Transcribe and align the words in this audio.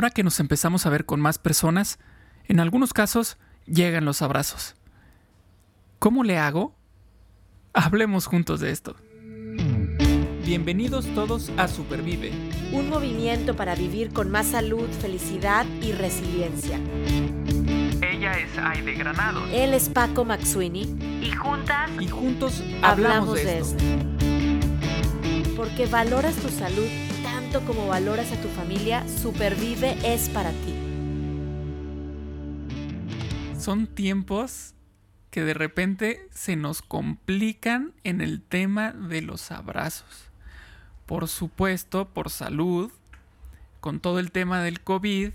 Ahora 0.00 0.12
que 0.12 0.24
nos 0.24 0.40
empezamos 0.40 0.86
a 0.86 0.88
ver 0.88 1.04
con 1.04 1.20
más 1.20 1.36
personas, 1.36 1.98
en 2.46 2.58
algunos 2.58 2.94
casos 2.94 3.36
llegan 3.66 4.06
los 4.06 4.22
abrazos. 4.22 4.74
¿Cómo 5.98 6.24
le 6.24 6.38
hago? 6.38 6.74
Hablemos 7.74 8.24
juntos 8.24 8.60
de 8.60 8.70
esto. 8.70 8.96
Bienvenidos 10.46 11.04
todos 11.14 11.52
a 11.58 11.68
Supervive. 11.68 12.32
Un 12.72 12.88
movimiento 12.88 13.54
para 13.56 13.74
vivir 13.74 14.10
con 14.14 14.30
más 14.30 14.46
salud, 14.46 14.88
felicidad 15.02 15.66
y 15.82 15.92
resiliencia. 15.92 16.80
Ella 18.00 18.32
es 18.38 18.56
Aide 18.56 18.94
Granado. 18.94 19.44
Él 19.52 19.74
es 19.74 19.90
Paco 19.90 20.24
Maxuini. 20.24 20.96
Y 21.20 21.30
juntas. 21.32 21.90
Y 22.00 22.08
juntos 22.08 22.64
hablamos, 22.80 23.34
de, 23.34 23.58
esto. 23.58 23.84
Porque 25.56 25.84
valoras 25.84 26.36
tu 26.36 26.48
salud 26.48 26.88
tanto 27.50 27.66
como 27.66 27.88
valoras 27.88 28.30
a 28.30 28.36
tu 28.40 28.48
familia, 28.48 29.04
Supervive 29.08 29.96
es 30.04 30.28
para 30.28 30.50
ti. 30.50 30.74
Son 33.58 33.88
tiempos 33.88 34.74
que 35.30 35.42
de 35.42 35.54
repente 35.54 36.28
se 36.32 36.54
nos 36.54 36.80
complican 36.80 37.92
en 38.04 38.20
el 38.20 38.40
tema 38.40 38.92
de 38.92 39.22
los 39.22 39.50
abrazos. 39.50 40.30
Por 41.06 41.26
supuesto, 41.26 42.08
por 42.08 42.30
salud, 42.30 42.92
con 43.80 43.98
todo 43.98 44.20
el 44.20 44.30
tema 44.30 44.62
del 44.62 44.80
COVID 44.80 45.30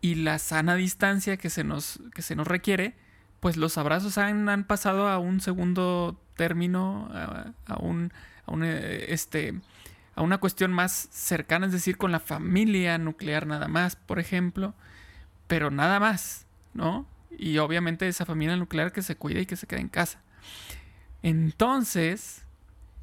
y 0.00 0.14
la 0.16 0.40
sana 0.40 0.74
distancia 0.74 1.36
que 1.36 1.50
se 1.50 1.62
nos, 1.62 2.00
que 2.12 2.22
se 2.22 2.34
nos 2.34 2.48
requiere, 2.48 2.96
pues 3.38 3.56
los 3.56 3.78
abrazos 3.78 4.18
han, 4.18 4.48
han 4.48 4.64
pasado 4.64 5.08
a 5.08 5.18
un 5.18 5.40
segundo 5.40 6.20
término, 6.34 7.08
a, 7.12 7.52
a 7.66 7.76
un, 7.78 8.12
a 8.46 8.52
un 8.52 8.64
este, 8.64 9.60
a 10.16 10.22
una 10.22 10.38
cuestión 10.38 10.72
más 10.72 11.08
cercana, 11.12 11.66
es 11.66 11.72
decir, 11.72 11.98
con 11.98 12.10
la 12.10 12.20
familia 12.20 12.96
nuclear 12.96 13.46
nada 13.46 13.68
más, 13.68 13.96
por 13.96 14.18
ejemplo, 14.18 14.74
pero 15.46 15.70
nada 15.70 16.00
más, 16.00 16.46
¿no? 16.72 17.06
Y 17.38 17.58
obviamente 17.58 18.08
esa 18.08 18.24
familia 18.24 18.56
nuclear 18.56 18.92
que 18.92 19.02
se 19.02 19.16
cuida 19.16 19.40
y 19.40 19.46
que 19.46 19.56
se 19.56 19.66
queda 19.66 19.80
en 19.80 19.90
casa. 19.90 20.20
Entonces, 21.22 22.46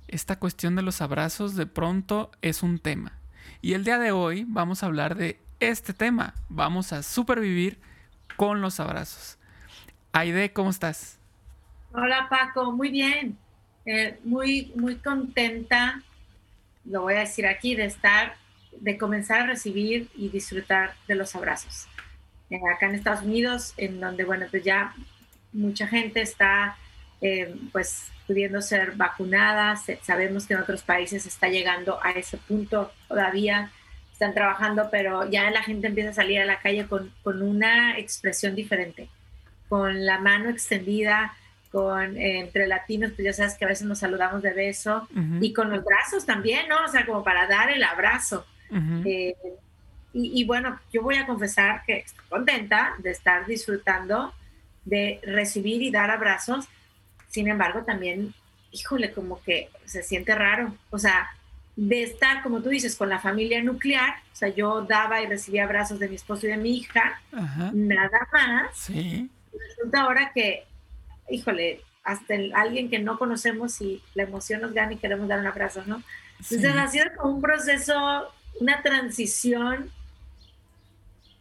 esta 0.07 0.39
cuestión 0.39 0.75
de 0.75 0.81
los 0.81 1.01
abrazos 1.01 1.55
de 1.55 1.67
pronto 1.67 2.31
es 2.41 2.63
un 2.63 2.79
tema. 2.79 3.13
Y 3.61 3.73
el 3.73 3.83
día 3.83 3.99
de 3.99 4.11
hoy 4.11 4.45
vamos 4.47 4.81
a 4.81 4.87
hablar 4.87 5.15
de 5.15 5.39
este 5.59 5.93
tema. 5.93 6.33
Vamos 6.49 6.93
a 6.93 7.03
supervivir 7.03 7.79
con 8.37 8.59
los 8.61 8.79
abrazos. 8.79 9.37
Aide, 10.13 10.51
¿cómo 10.51 10.71
estás? 10.71 11.19
Hola 11.91 12.27
Paco, 12.27 12.71
muy 12.71 12.89
bien. 12.89 13.37
Eh, 13.85 14.19
muy, 14.23 14.71
muy 14.75 14.95
contenta 14.95 16.01
lo 16.85 17.01
voy 17.01 17.15
a 17.15 17.19
decir 17.19 17.47
aquí, 17.47 17.75
de 17.75 17.85
estar, 17.85 18.35
de 18.71 18.97
comenzar 18.97 19.41
a 19.41 19.47
recibir 19.47 20.09
y 20.15 20.29
disfrutar 20.29 20.93
de 21.07 21.15
los 21.15 21.35
abrazos. 21.35 21.87
Eh, 22.49 22.59
acá 22.73 22.87
en 22.87 22.95
Estados 22.95 23.23
Unidos, 23.23 23.73
en 23.77 23.99
donde, 23.99 24.23
bueno, 24.25 24.45
pues 24.49 24.63
ya 24.63 24.93
mucha 25.51 25.87
gente 25.87 26.21
está, 26.21 26.77
eh, 27.21 27.55
pues, 27.71 28.11
pudiendo 28.27 28.61
ser 28.61 28.93
vacunada, 28.93 29.75
sabemos 30.01 30.47
que 30.47 30.53
en 30.53 30.61
otros 30.61 30.81
países 30.81 31.25
está 31.25 31.49
llegando 31.49 31.99
a 32.03 32.11
ese 32.11 32.37
punto 32.37 32.91
todavía, 33.07 33.71
están 34.11 34.33
trabajando, 34.33 34.87
pero 34.89 35.29
ya 35.29 35.49
la 35.51 35.61
gente 35.61 35.87
empieza 35.87 36.11
a 36.11 36.13
salir 36.13 36.39
a 36.39 36.45
la 36.45 36.59
calle 36.59 36.87
con, 36.87 37.11
con 37.23 37.41
una 37.41 37.97
expresión 37.97 38.55
diferente, 38.55 39.09
con 39.67 40.05
la 40.05 40.19
mano 40.19 40.49
extendida, 40.49 41.35
con 41.73 42.15
eh, 42.17 42.39
entre 42.39 42.67
latinos, 42.67 43.13
pues 43.15 43.25
ya 43.25 43.33
sabes 43.33 43.55
que 43.55 43.65
a 43.65 43.67
veces 43.67 43.87
nos 43.87 43.97
saludamos 43.97 44.43
de 44.43 44.53
beso 44.53 45.07
y 45.41 45.53
con 45.53 45.71
los 45.71 45.83
brazos 45.83 46.23
también, 46.23 46.69
¿no? 46.69 46.85
O 46.85 46.87
sea, 46.87 47.03
como 47.03 47.23
para 47.23 47.47
dar 47.47 47.71
el 47.71 47.83
abrazo. 47.83 48.45
Eh, 49.03 49.33
y, 50.13 50.45
bueno, 50.45 50.79
yo 50.91 51.01
voy 51.01 51.15
a 51.15 51.25
confesar 51.25 51.81
que 51.87 51.97
estoy 51.97 52.23
contenta 52.29 52.93
de 52.99 53.09
estar 53.09 53.47
disfrutando 53.47 54.31
de 54.85 55.19
recibir 55.23 55.81
y 55.81 55.89
dar 55.89 56.11
abrazos. 56.11 56.67
Sin 57.29 57.47
embargo, 57.47 57.81
también, 57.83 58.35
híjole, 58.71 59.11
como 59.11 59.41
que 59.41 59.69
se 59.85 60.03
siente 60.03 60.35
raro. 60.35 60.75
O 60.91 60.99
sea, 60.99 61.31
de 61.75 62.03
estar, 62.03 62.43
como 62.43 62.61
tú 62.61 62.69
dices, 62.69 62.95
con 62.95 63.09
la 63.09 63.17
familia 63.17 63.63
nuclear, 63.63 64.17
o 64.31 64.35
sea, 64.35 64.49
yo 64.49 64.83
daba 64.83 65.23
y 65.23 65.25
recibía 65.25 65.63
abrazos 65.63 65.97
de 65.97 66.07
mi 66.07 66.15
esposo 66.15 66.45
y 66.45 66.51
de 66.51 66.57
mi 66.57 66.77
hija, 66.77 67.19
nada 67.73 68.27
más. 68.31 68.77
Sí. 68.77 69.27
Resulta 69.51 70.01
ahora 70.01 70.31
que 70.35 70.67
híjole, 71.29 71.81
hasta 72.03 72.35
alguien 72.55 72.89
que 72.89 72.99
no 72.99 73.17
conocemos 73.17 73.79
y 73.81 74.01
la 74.13 74.23
emoción 74.23 74.61
nos 74.61 74.73
gana 74.73 74.93
y 74.93 74.97
queremos 74.97 75.27
dar 75.27 75.39
un 75.39 75.47
abrazo, 75.47 75.83
¿no? 75.85 76.03
Entonces 76.39 76.75
ha 76.75 76.87
sido 76.87 77.05
como 77.17 77.35
un 77.35 77.41
proceso, 77.41 78.27
una 78.59 78.81
transición 78.81 79.89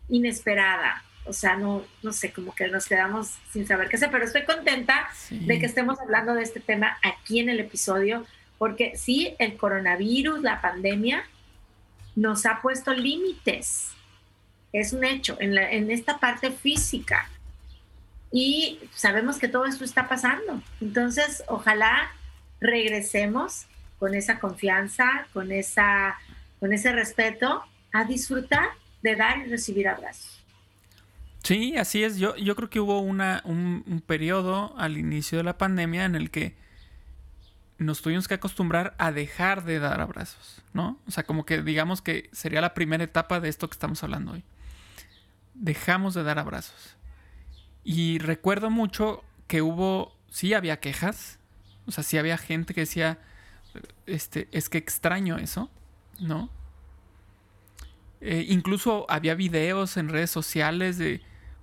inesperada. 0.09 1.03
O 1.25 1.33
sea, 1.33 1.57
no, 1.57 1.85
no 2.03 2.13
sé, 2.13 2.33
como 2.33 2.55
que 2.55 2.69
nos 2.69 2.87
quedamos 2.87 3.39
sin 3.53 3.67
saber 3.67 3.89
qué 3.89 3.97
hacer, 3.97 4.11
pero 4.11 4.25
estoy 4.25 4.45
contenta 4.45 5.09
de 5.31 5.59
que 5.59 5.67
estemos 5.67 5.99
hablando 6.01 6.35
de 6.35 6.43
este 6.43 6.61
tema 6.61 6.99
aquí 7.03 7.39
en 7.39 7.49
el 7.49 7.61
episodio, 7.61 8.27
porque 8.59 8.97
sí, 8.97 9.35
el 9.39 9.57
coronavirus, 9.57 10.43
la 10.43 10.61
pandemia, 10.61 11.25
nos 12.15 12.45
ha 12.47 12.61
puesto 12.61 12.93
límites. 12.93 13.91
Es 14.73 14.93
un 14.93 15.05
hecho 15.05 15.37
en, 15.41 15.55
la, 15.55 15.71
en 15.71 15.91
esta 15.91 16.19
parte 16.19 16.51
física 16.51 17.29
y 18.33 18.81
sabemos 18.95 19.39
que 19.39 19.47
todo 19.47 19.67
esto 19.67 19.85
está 19.85 20.09
pasando. 20.09 20.63
Entonces, 20.81 21.45
ojalá 21.49 22.11
regresemos 22.61 23.67
con 23.99 24.15
esa 24.15 24.41
confianza, 24.41 25.27
con, 25.33 25.53
esa, 25.53 26.19
con 26.59 26.73
ese 26.73 26.93
respeto, 26.93 27.63
a 27.93 28.05
disfrutar 28.05 28.71
de 29.03 29.17
dar 29.17 29.47
y 29.47 29.51
recibir 29.51 29.87
abrazos. 29.87 30.43
Sí, 31.43 31.77
así 31.77 32.03
es. 32.05 32.19
Yo, 32.19 32.35
yo 32.37 32.57
creo 32.57 32.71
que 32.71 32.81
hubo 32.81 33.01
una, 33.01 33.43
un, 33.45 34.03
periodo 34.07 34.75
al 34.79 34.97
inicio 34.97 35.39
de 35.39 35.45
la 35.45 35.59
pandemia 35.59 36.05
en 36.05 36.15
el 36.15 36.31
que 36.31 36.57
nos 37.79 38.01
tuvimos 38.01 38.29
que 38.29 38.35
acostumbrar 38.35 38.95
a 38.97 39.11
dejar 39.11 39.65
de 39.65 39.81
dar 39.81 40.01
abrazos, 40.01 40.63
¿no? 40.73 40.99
O 41.09 41.11
sea, 41.11 41.25
como 41.25 41.45
que 41.45 41.63
digamos 41.63 42.01
que 42.01 42.31
sería 42.33 42.61
la 42.61 42.75
primera 42.75 43.03
etapa 43.03 43.41
de 43.41 43.49
esto 43.49 43.69
que 43.69 43.75
estamos 43.75 44.03
hablando 44.05 44.33
hoy. 44.33 44.45
Dejamos 45.55 46.15
de 46.15 46.23
dar 46.23 46.39
abrazos. 46.39 46.97
Y 47.85 48.19
recuerdo 48.19 48.71
mucho 48.71 49.25
que 49.47 49.63
hubo, 49.63 50.17
sí 50.31 50.55
había 50.55 50.81
quejas, 50.81 51.39
o 51.87 51.91
sea, 51.91 52.05
sí 52.05 52.19
había 52.19 52.39
gente 52.39 52.75
que 52.75 52.83
decía, 52.83 53.19
este, 54.07 54.49
es 54.53 54.69
que 54.69 54.79
extraño 54.79 55.39
eso, 55.39 55.71
¿no? 56.21 56.51
Eh, 58.21 58.47
incluso 58.49 59.05
había 59.09 59.35
videos 59.35 59.97
en 59.97 60.09
redes 60.09 60.31
sociales 60.31 60.97
de 60.97 61.21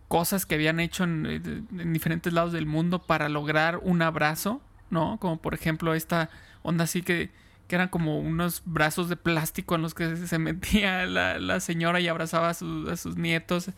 cosas 0.10 0.46
que 0.46 0.56
habían 0.56 0.82
hecho 0.82 1.06
en, 1.06 1.26
en, 1.26 1.94
diferentes 1.94 2.34
lados 2.34 2.52
del 2.52 2.66
mundo 2.66 3.00
para 3.00 3.30
lograr 3.30 3.78
un 3.78 4.02
abrazo, 4.02 4.62
¿no? 4.90 5.18
Como 5.20 5.42
por 5.42 5.54
ejemplo 5.54 5.94
esta 5.94 6.30
onda 6.64 6.84
así 6.84 7.02
que, 7.02 7.30
que 7.68 7.76
eran 7.76 7.88
como 7.88 8.20
unos 8.20 8.64
brazos 8.66 9.08
de 9.08 9.16
plástico 9.16 9.76
en 9.76 9.84
los 9.84 9.94
que 9.94 10.18
se 10.18 10.38
metía 10.40 11.06
la, 11.06 11.40
la 11.40 11.60
señora 11.62 12.02
y 12.02 12.10
abrazaba 12.10 12.48
a, 12.48 12.52
a 12.52 12.98
sus 12.98 13.16
nietos. 13.16 13.70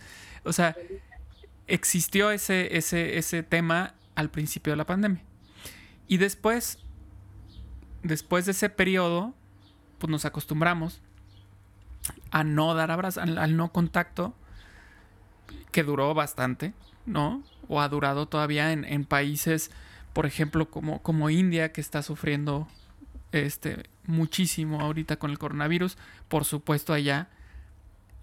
O 0.43 0.53
sea, 0.53 0.75
existió 1.73 2.31
ese, 2.31 2.77
ese, 2.77 3.17
ese 3.17 3.43
tema 3.43 3.93
al 4.15 4.29
principio 4.29 4.73
de 4.73 4.77
la 4.77 4.85
pandemia. 4.85 5.23
Y 6.07 6.17
después, 6.17 6.79
después 8.03 8.45
de 8.45 8.51
ese 8.51 8.69
periodo, 8.69 9.33
pues 9.97 10.11
nos 10.11 10.25
acostumbramos 10.25 11.01
a 12.31 12.43
no 12.43 12.73
dar 12.73 12.91
abrazos, 12.91 13.23
al, 13.23 13.55
no 13.55 13.71
contacto, 13.71 14.35
que 15.71 15.83
duró 15.83 16.13
bastante, 16.13 16.73
¿no? 17.05 17.43
O 17.69 17.79
ha 17.79 17.87
durado 17.87 18.27
todavía 18.27 18.73
en, 18.73 19.05
países, 19.05 19.71
por 20.11 20.25
ejemplo, 20.25 20.69
como, 20.69 21.01
como 21.01 21.29
India, 21.29 21.71
que 21.71 21.79
está 21.79 22.03
sufriendo 22.03 22.67
este, 23.31 23.83
muchísimo 24.05 24.81
ahorita 24.81 25.17
con 25.17 25.31
el 25.31 25.37
coronavirus. 25.37 25.97
Por 26.27 26.43
supuesto, 26.43 26.91
allá, 26.91 27.29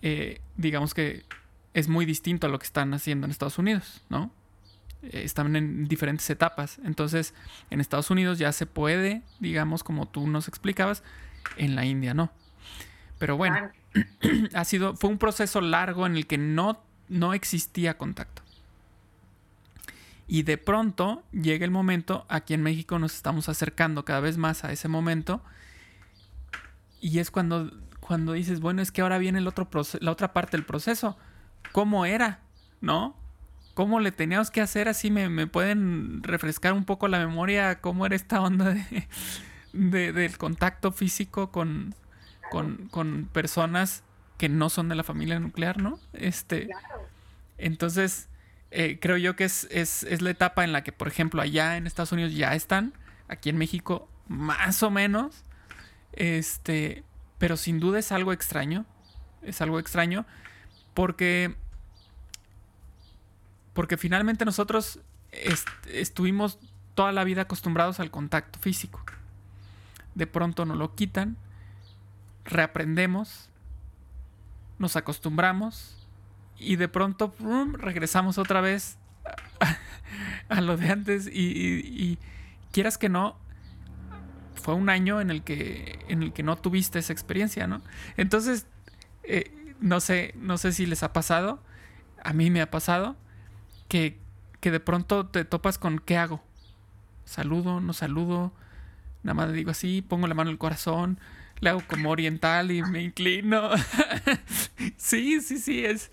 eh, 0.03 0.43
digamos 0.57 0.93
que 0.93 1.25
es 1.75 1.89
muy 1.89 2.07
distinto 2.07 2.47
a 2.47 2.51
lo 2.51 2.59
que 2.59 2.67
están 2.67 2.95
haciendo 2.95 3.27
en 3.27 3.31
Estados 3.31 3.59
Unidos, 3.59 4.03
¿no? 4.09 4.31
Eh, 5.03 5.23
están 5.25 5.55
en 5.55 5.87
diferentes 5.87 6.29
etapas. 6.31 6.79
Entonces, 6.85 7.35
en 7.71 7.81
Estados 7.81 8.11
Unidos 8.11 8.39
ya 8.39 8.53
se 8.53 8.67
puede, 8.67 9.23
digamos, 9.41 9.85
como 9.85 10.09
tú 10.09 10.27
nos 10.27 10.49
explicabas, 10.49 11.03
en 11.57 11.75
la 11.75 11.85
India 11.85 12.15
no. 12.15 12.31
Pero 13.19 13.37
bueno, 13.37 13.71
ha 14.55 14.65
sido, 14.65 14.97
fue 14.97 15.11
un 15.11 15.19
proceso 15.19 15.61
largo 15.61 16.07
en 16.07 16.17
el 16.17 16.27
que 16.27 16.39
no, 16.39 16.83
no 17.09 17.35
existía 17.35 17.99
contacto. 17.99 18.43
Y 20.27 20.43
de 20.43 20.59
pronto 20.59 21.23
llega 21.33 21.65
el 21.65 21.71
momento, 21.71 22.27
aquí 22.29 22.53
en 22.53 22.63
México 22.63 22.99
nos 22.99 23.15
estamos 23.15 23.49
acercando 23.49 24.05
cada 24.05 24.21
vez 24.21 24.37
más 24.37 24.63
a 24.63 24.73
ese 24.73 24.87
momento. 24.87 25.43
Y 27.01 27.19
es 27.19 27.31
cuando, 27.31 27.71
cuando 28.01 28.33
dices, 28.33 28.61
bueno, 28.61 28.83
es 28.83 28.93
que 28.93 29.01
ahora 29.01 29.17
viene 29.17 29.39
el 29.39 29.47
otro 29.47 29.69
la 30.01 30.11
otra 30.11 30.33
parte 30.35 30.57
del 30.57 30.67
proceso 30.67 31.17
cómo 31.73 32.07
era, 32.07 32.41
¿no? 32.81 33.17
¿Cómo 33.75 34.01
le 34.01 34.11
teníamos 34.11 34.51
que 34.51 34.61
hacer 34.61 34.89
así? 34.89 35.11
¿Me, 35.11 35.47
pueden 35.47 36.23
refrescar 36.23 36.73
un 36.73 36.85
poco 36.85 37.07
la 37.09 37.19
memoria 37.19 37.81
cómo 37.81 38.07
era 38.07 38.17
esta 38.17 38.41
onda 38.41 38.75
de, 39.73 40.13
del 40.13 40.37
contacto 40.39 40.91
físico 40.93 41.53
con, 41.53 41.95
con, 42.51 43.29
personas 43.33 44.03
que 44.37 44.49
no 44.49 44.69
son 44.71 44.89
de 44.89 44.97
la 44.97 45.05
familia 45.05 45.39
nuclear, 45.39 45.81
¿no? 45.81 45.99
Este, 46.13 46.69
entonces, 47.57 48.29
eh, 48.71 48.99
creo 49.01 49.17
yo 49.17 49.37
que 49.37 49.45
es, 49.45 49.69
es, 49.71 50.03
es 50.05 50.23
la 50.23 50.31
etapa 50.31 50.65
en 50.65 50.73
la 50.73 50.83
que, 50.83 50.93
por 50.93 51.09
ejemplo, 51.09 51.41
allá 51.41 51.77
en 51.77 51.87
Estados 51.87 52.13
Unidos 52.13 52.35
ya 52.35 52.55
están, 52.55 52.93
aquí 53.29 53.51
en 53.51 53.59
México 53.59 54.09
más 54.29 54.83
o 54.83 54.91
menos, 54.91 55.45
este, 56.13 57.05
pero 57.39 57.57
sin 57.57 57.81
duda 57.81 57.99
es 57.99 58.13
algo 58.13 58.33
extraño, 58.33 58.85
es 59.43 59.61
algo 59.61 59.79
extraño, 59.79 60.27
porque, 60.95 61.55
porque 63.75 63.97
finalmente 63.97 64.45
nosotros 64.45 65.01
est- 65.33 65.69
estuvimos 65.87 66.59
toda 66.95 67.13
la 67.13 67.25
vida 67.25 67.43
acostumbrados 67.43 68.01
al 68.01 68.11
contacto 68.11 68.59
físico. 68.59 69.01
De 70.15 70.27
pronto 70.27 70.65
nos 70.65 70.77
lo 70.77 70.95
quitan, 70.95 71.37
reaprendemos, 72.45 73.49
nos 74.79 74.97
acostumbramos 74.97 76.07
y 76.59 76.77
de 76.77 76.89
pronto 76.89 77.33
regresamos 77.75 78.39
otra 78.39 78.61
vez 78.61 78.99
a, 80.49 80.61
lo 80.61 80.77
de 80.77 80.91
antes. 80.91 81.29
Y 81.33 82.19
quieras 82.73 82.99
que 82.99 83.09
no 83.09 83.37
fue 84.61 84.75
un 84.75 84.89
año 84.89 85.21
en 85.21 85.31
el 85.31 85.45
que 85.45 86.05
en 86.09 86.23
el 86.25 86.33
que 86.33 86.43
no 86.43 86.57
tuviste 86.57 86.99
esa 86.99 87.13
experiencia 87.13 87.67
no 87.69 87.81
entonces 88.17 88.67
eh, 89.23 89.58
no 89.81 90.01
sé 90.01 90.35
no 90.37 90.59
sé 90.59 90.73
si 90.73 90.87
les 90.87 91.03
ha 91.03 91.13
pasado 91.13 91.61
a 92.23 92.33
mí 92.33 92.51
me 92.51 92.61
ha 92.61 92.71
pasado 92.71 93.17
que 93.89 94.19
que 94.61 94.71
de 94.71 94.81
pronto 94.81 95.27
te 95.27 95.45
topas 95.45 95.79
con 95.79 95.99
qué 95.99 96.17
hago 96.17 96.43
saludo 97.25 97.81
no 97.81 97.93
saludo 97.93 98.53
nada 99.23 99.35
más 99.35 99.49
le 99.49 99.55
digo 99.55 99.71
así 99.71 100.03
pongo 100.03 100.27
la 100.27 100.35
mano 100.35 100.51
en 100.51 100.55
el 100.55 100.59
corazón 100.59 101.19
le 101.61 101.71
hago 101.71 101.83
como 101.89 102.11
oriental 102.11 102.71
y 102.71 102.83
me 102.83 103.03
inclino. 103.03 103.71
Sí 104.97 105.41
sí 105.41 105.59
sí 105.59 105.85
es 105.85 106.11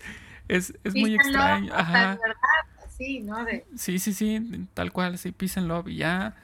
es, 0.48 0.74
es 0.84 0.94
muy 0.94 1.14
extraño 1.14 1.72
ajá. 1.74 2.18
Sí, 3.76 3.98
sí, 3.98 4.14
sí, 4.14 4.66
tal 4.72 4.90
cual, 4.90 5.18
sí, 5.18 5.34
love 5.56 5.88
y 5.88 5.96
ya, 5.96 6.34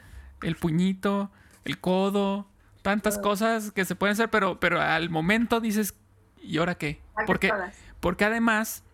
el 0.42 0.56
puñito, 0.56 1.30
el 1.64 1.78
codo, 1.78 2.46
tantas 2.82 3.18
cosas 3.18 3.72
que 3.72 3.86
se 3.86 3.94
pueden 3.94 4.12
hacer, 4.12 4.28
pero, 4.28 4.60
pero 4.60 4.80
al 4.80 5.08
momento 5.08 5.60
dices, 5.60 5.94
¿y 6.42 6.58
ahora 6.58 6.76
qué? 6.76 7.00
¿cuál 7.14 7.24
de 7.24 7.26
Porque, 7.26 7.52
porque 8.00 8.24
además 8.24 8.84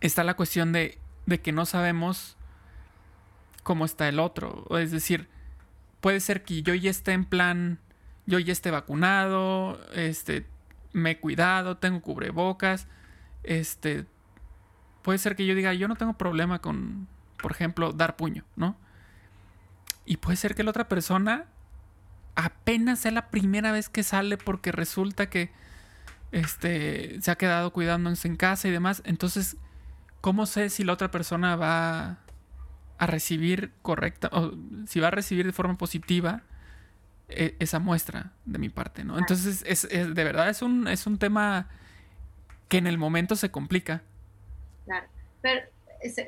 está 0.00 0.24
la 0.24 0.34
cuestión 0.34 0.72
de, 0.72 0.98
de 1.26 1.40
que 1.40 1.52
no 1.52 1.66
sabemos 1.66 2.36
cómo 3.62 3.84
está 3.84 4.08
el 4.08 4.20
otro. 4.20 4.64
Es 4.78 4.90
decir, 4.90 5.28
puede 6.00 6.20
ser 6.20 6.44
que 6.44 6.62
yo 6.62 6.74
ya 6.74 6.90
esté 6.90 7.12
en 7.12 7.24
plan, 7.24 7.78
yo 8.26 8.38
ya 8.38 8.52
esté 8.52 8.70
vacunado, 8.70 9.80
este, 9.92 10.46
me 10.92 11.12
he 11.12 11.18
cuidado, 11.18 11.76
tengo 11.76 12.00
cubrebocas, 12.00 12.86
este, 13.42 14.06
puede 15.02 15.18
ser 15.18 15.36
que 15.36 15.46
yo 15.46 15.54
diga, 15.54 15.74
yo 15.74 15.88
no 15.88 15.96
tengo 15.96 16.14
problema 16.14 16.60
con, 16.60 17.08
por 17.42 17.52
ejemplo, 17.52 17.92
dar 17.92 18.16
puño, 18.16 18.44
¿no? 18.56 18.76
Y 20.04 20.18
puede 20.18 20.36
ser 20.36 20.54
que 20.54 20.62
la 20.62 20.70
otra 20.70 20.88
persona 20.88 21.46
apenas 22.36 23.00
sea 23.00 23.10
la 23.10 23.30
primera 23.30 23.72
vez 23.72 23.88
que 23.88 24.02
sale 24.02 24.36
porque 24.36 24.70
resulta 24.70 25.28
que 25.28 25.50
este 26.32 27.20
se 27.20 27.30
ha 27.30 27.36
quedado 27.36 27.72
cuidándose 27.72 28.28
en 28.28 28.36
casa 28.36 28.68
y 28.68 28.70
demás. 28.70 29.02
Entonces, 29.04 29.56
¿cómo 30.20 30.46
sé 30.46 30.70
si 30.70 30.84
la 30.84 30.92
otra 30.92 31.10
persona 31.10 31.56
va 31.56 32.18
a 32.98 33.06
recibir 33.06 33.72
correcta 33.82 34.28
o 34.32 34.52
si 34.86 35.00
va 35.00 35.08
a 35.08 35.10
recibir 35.10 35.46
de 35.46 35.52
forma 35.52 35.76
positiva 35.76 36.42
e- 37.28 37.56
esa 37.58 37.78
muestra 37.78 38.32
de 38.44 38.58
mi 38.58 38.68
parte, 38.68 39.04
¿no? 39.04 39.18
Entonces, 39.18 39.64
es, 39.66 39.84
es- 39.84 40.14
de 40.14 40.24
verdad 40.24 40.48
es 40.48 40.62
un, 40.62 40.88
es 40.88 41.06
un 41.06 41.18
tema 41.18 41.68
que 42.68 42.78
en 42.78 42.86
el 42.86 42.98
momento 42.98 43.36
se 43.36 43.50
complica. 43.50 44.02
Claro, 44.84 45.06
pero 45.42 45.60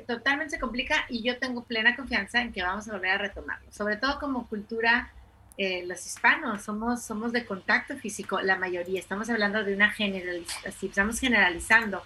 totalmente 0.07 0.55
se 0.55 0.59
complica 0.59 1.05
y 1.09 1.23
yo 1.23 1.37
tengo 1.39 1.63
plena 1.63 1.95
confianza 1.95 2.41
en 2.41 2.51
que 2.51 2.63
vamos 2.63 2.87
a 2.87 2.93
volver 2.93 3.11
a 3.11 3.17
retomarlo. 3.17 3.71
Sobre 3.71 3.97
todo 3.97 4.19
como 4.19 4.47
cultura, 4.47 5.11
eh, 5.59 5.83
los 5.85 6.05
hispanos 6.05 6.61
somos, 6.63 7.03
somos 7.03 7.33
de 7.33 7.45
contacto 7.45 7.97
físico, 7.97 8.39
la 8.39 8.55
mayoría. 8.55 8.97
Estamos 8.97 9.29
hablando 9.29 9.61
de 9.61 9.75
una 9.75 9.91
generalización, 9.91 10.89
estamos 10.89 11.19
generalizando. 11.19 12.01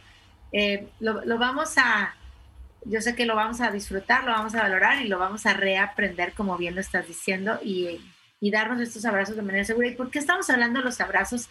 Eh, 0.52 0.88
lo, 1.00 1.24
lo 1.24 1.38
vamos 1.38 1.78
a, 1.78 2.16
yo 2.84 3.00
sé 3.00 3.14
que 3.14 3.28
lo 3.28 3.36
vamos 3.36 3.62
a 3.62 3.70
disfrutar, 3.70 4.24
lo 4.24 4.32
vamos 4.32 4.56
a 4.56 4.64
valorar 4.64 5.06
y 5.06 5.08
lo 5.08 5.20
vamos 5.20 5.46
a 5.46 5.54
reaprender, 5.54 6.34
como 6.34 6.58
bien 6.58 6.74
lo 6.74 6.82
estás 6.82 7.08
diciendo, 7.08 7.60
y, 7.64 8.02
y 8.42 8.50
darnos 8.50 8.82
estos 8.82 9.06
abrazos 9.06 9.36
de 9.36 9.44
manera 9.44 9.64
segura. 9.66 9.88
¿Y 9.88 9.96
por 9.96 10.10
qué 10.10 10.18
estamos 10.18 10.50
hablando 10.50 10.80
de 10.80 10.86
los 10.86 11.00
abrazos? 11.00 11.48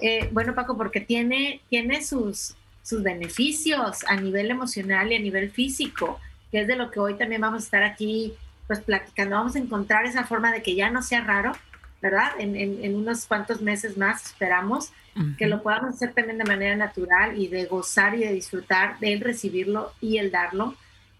Eh, 0.00 0.28
bueno, 0.32 0.56
Paco, 0.56 0.76
porque 0.76 1.00
tiene, 1.00 1.60
tiene 1.70 2.02
sus, 2.02 2.56
sus 2.82 3.04
beneficios 3.04 4.04
a 4.08 4.16
nivel 4.16 4.50
emocional 4.50 5.12
y 5.12 5.14
a 5.14 5.20
nivel 5.20 5.52
físico, 5.52 6.20
que 6.50 6.62
es 6.62 6.66
de 6.66 6.74
lo 6.74 6.90
que 6.90 6.98
hoy 6.98 7.14
también 7.14 7.42
vamos 7.42 7.62
a 7.62 7.64
estar 7.66 7.84
aquí 7.84 8.34
pues 8.66 8.80
platicando. 8.80 9.36
Vamos 9.36 9.56
a 9.56 9.58
encontrar 9.58 10.06
esa 10.06 10.24
forma 10.24 10.52
de 10.52 10.62
que 10.62 10.74
ya 10.74 10.90
no 10.90 11.02
sea 11.02 11.22
raro, 11.22 11.52
¿verdad? 12.00 12.32
En, 12.38 12.56
en, 12.56 12.84
en 12.84 12.96
unos 12.96 13.26
cuantos 13.26 13.60
meses 13.60 13.96
más 13.96 14.24
esperamos 14.26 14.92
que 15.38 15.46
lo 15.46 15.62
podamos 15.62 15.94
hacer 15.94 16.12
también 16.12 16.38
de 16.38 16.44
manera 16.44 16.74
natural 16.74 17.38
y 17.38 17.46
de 17.46 17.66
gozar 17.66 18.16
y 18.16 18.24
de 18.24 18.32
disfrutar 18.32 18.98
de 18.98 19.16
recibirlo 19.22 19.92
y 20.00 20.18
el 20.18 20.32
darlo. 20.32 20.74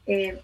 Eh, 0.07 0.43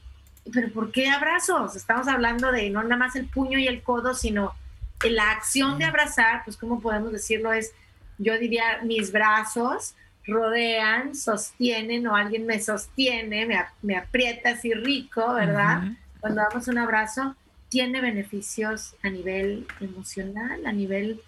pero 0.53 0.71
¿por 0.73 0.93
qué 0.93 1.09
abrazos? 1.11 1.75
Estamos 1.75 2.07
hablando 2.07 2.53
de 2.53 2.71
no 2.71 2.83
nada 2.83 2.97
más 2.97 3.17
el 3.17 3.27
puño 3.27 3.59
y 3.59 3.67
el 3.67 3.83
codo, 3.83 4.15
sino 4.15 4.55
la 5.03 5.33
acción 5.33 5.79
de 5.79 5.85
abrazar, 5.85 6.43
pues 6.45 6.57
cómo 6.57 6.81
podemos 6.81 7.13
decirlo 7.13 7.53
es, 7.53 7.73
yo 8.19 8.39
diría, 8.39 8.81
mis 8.85 9.11
brazos 9.11 9.95
rodean, 10.27 11.15
sostienen 11.17 12.07
o 12.07 12.15
alguien 12.15 12.47
me 12.47 12.61
sostiene, 12.61 13.47
me, 13.47 13.65
me 13.83 13.97
aprieta 13.97 14.51
así 14.51 14.73
rico, 14.75 15.35
¿verdad? 15.35 15.83
Ujú. 15.83 15.97
Cuando 16.21 16.43
damos 16.43 16.69
un 16.69 16.79
abrazo, 16.79 17.37
tiene 17.69 18.01
beneficios 18.01 18.95
a 19.03 19.11
nivel 19.11 19.67
emocional, 19.81 20.67
a 20.67 20.73
nivel 20.73 21.21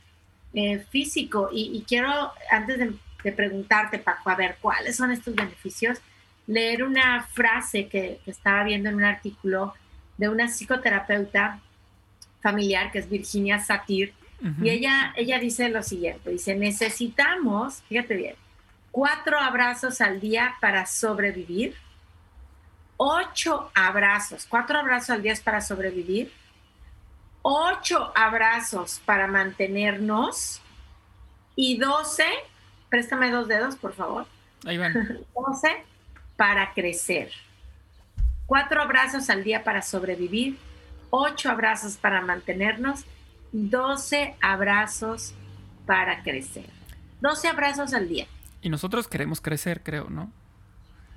eh, 0.54 0.78
físico. 0.90 1.50
Y, 1.52 1.76
y 1.76 1.82
quiero, 1.82 2.32
antes 2.50 2.78
de, 2.78 2.92
de 3.24 3.32
preguntarte, 3.32 3.98
Paco, 3.98 4.30
a 4.30 4.36
ver, 4.36 4.56
¿cuáles 4.60 4.96
son 4.96 5.10
estos 5.10 5.34
beneficios? 5.34 5.98
Leer 6.46 6.82
una 6.84 7.22
frase 7.24 7.88
que, 7.88 8.20
que 8.24 8.30
estaba 8.30 8.64
viendo 8.64 8.88
en 8.88 8.96
un 8.96 9.04
artículo 9.04 9.74
de 10.18 10.28
una 10.28 10.48
psicoterapeuta 10.48 11.60
familiar 12.42 12.90
que 12.90 12.98
es 12.98 13.08
Virginia 13.08 13.60
Satir, 13.60 14.12
y 14.60 14.70
ella, 14.70 15.12
ella 15.16 15.38
dice 15.38 15.68
lo 15.68 15.84
siguiente, 15.84 16.30
dice, 16.30 16.56
necesitamos, 16.56 17.80
fíjate 17.88 18.16
bien, 18.16 18.34
cuatro 18.90 19.38
abrazos 19.38 20.00
al 20.00 20.20
día 20.20 20.56
para 20.60 20.84
sobrevivir, 20.84 21.76
ocho 23.04 23.68
abrazos, 23.74 24.46
cuatro 24.48 24.78
abrazos 24.78 25.10
al 25.10 25.22
día 25.22 25.32
es 25.32 25.40
para 25.40 25.60
sobrevivir, 25.60 26.32
ocho 27.42 28.12
abrazos 28.14 29.00
para 29.04 29.26
mantenernos 29.26 30.60
y 31.56 31.78
doce, 31.78 32.26
préstame 32.88 33.32
dos 33.32 33.48
dedos, 33.48 33.74
por 33.74 33.92
favor, 33.92 34.26
Ahí 34.64 34.78
van. 34.78 34.92
12 35.34 35.84
para 36.36 36.72
crecer. 36.74 37.32
Cuatro 38.46 38.80
abrazos 38.80 39.28
al 39.30 39.42
día 39.42 39.64
para 39.64 39.82
sobrevivir, 39.82 40.56
ocho 41.10 41.50
abrazos 41.50 41.96
para 41.96 42.20
mantenernos, 42.20 43.04
12 43.50 44.36
abrazos 44.40 45.34
para 45.86 46.22
crecer. 46.22 46.70
12 47.20 47.48
abrazos 47.48 47.94
al 47.94 48.08
día. 48.08 48.28
Y 48.60 48.68
nosotros 48.68 49.08
queremos 49.08 49.40
crecer, 49.40 49.82
creo, 49.82 50.08
¿no? 50.08 50.30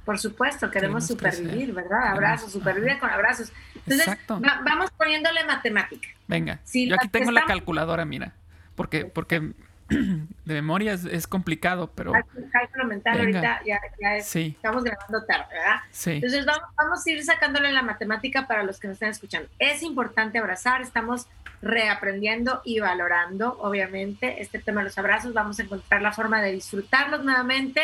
Por 0.05 0.19
supuesto, 0.19 0.69
queremos, 0.71 1.07
Queremos 1.07 1.33
supervivir, 1.35 1.74
crecer. 1.74 1.89
¿verdad? 1.89 2.07
Abrazos, 2.12 2.51
supervivir 2.51 3.00
con 3.00 3.09
abrazos. 3.09 3.51
Entonces, 3.75 4.07
va- 4.29 4.62
vamos 4.63 4.91
poniéndole 4.91 5.43
matemática. 5.45 6.07
Venga, 6.27 6.59
yo 6.74 6.95
aquí 6.95 7.07
tengo 7.09 7.31
la 7.31 7.45
calculadora, 7.45 8.05
mira. 8.05 8.33
Porque, 8.75 9.05
porque 9.05 9.53
de 9.89 10.53
memoria 10.53 10.93
es, 10.93 11.05
es 11.05 11.27
complicado, 11.27 11.91
pero 11.95 12.12
Cálculo- 12.51 12.85
mental, 12.85 13.17
Venga. 13.17 13.39
ahorita 13.39 13.62
ya, 13.65 13.79
ya 14.01 14.15
es- 14.17 14.27
sí, 14.27 14.53
estamos 14.55 14.83
grabando 14.83 15.24
tarde, 15.25 15.45
¿verdad? 15.51 15.75
sí. 15.91 16.12
Entonces 16.12 16.45
vamos, 16.45 16.69
vamos 16.77 17.05
a 17.05 17.12
ir 17.12 17.24
sacándole 17.24 17.71
la 17.71 17.81
matemática 17.81 18.47
para 18.47 18.63
los 18.63 18.79
que 18.79 18.88
nos 18.88 18.95
están 18.95 19.09
escuchando. 19.09 19.47
Es 19.59 19.81
importante 19.83 20.38
abrazar, 20.39 20.81
estamos 20.81 21.27
reaprendiendo 21.62 22.62
y 22.65 22.79
valorando, 22.79 23.57
obviamente, 23.59 24.41
este 24.41 24.59
tema 24.59 24.81
de 24.81 24.85
los 24.85 24.97
abrazos. 24.97 25.33
Vamos 25.33 25.59
a 25.59 25.63
encontrar 25.63 26.01
la 26.01 26.12
forma 26.12 26.41
de 26.41 26.51
disfrutarlos 26.51 27.24
nuevamente. 27.24 27.81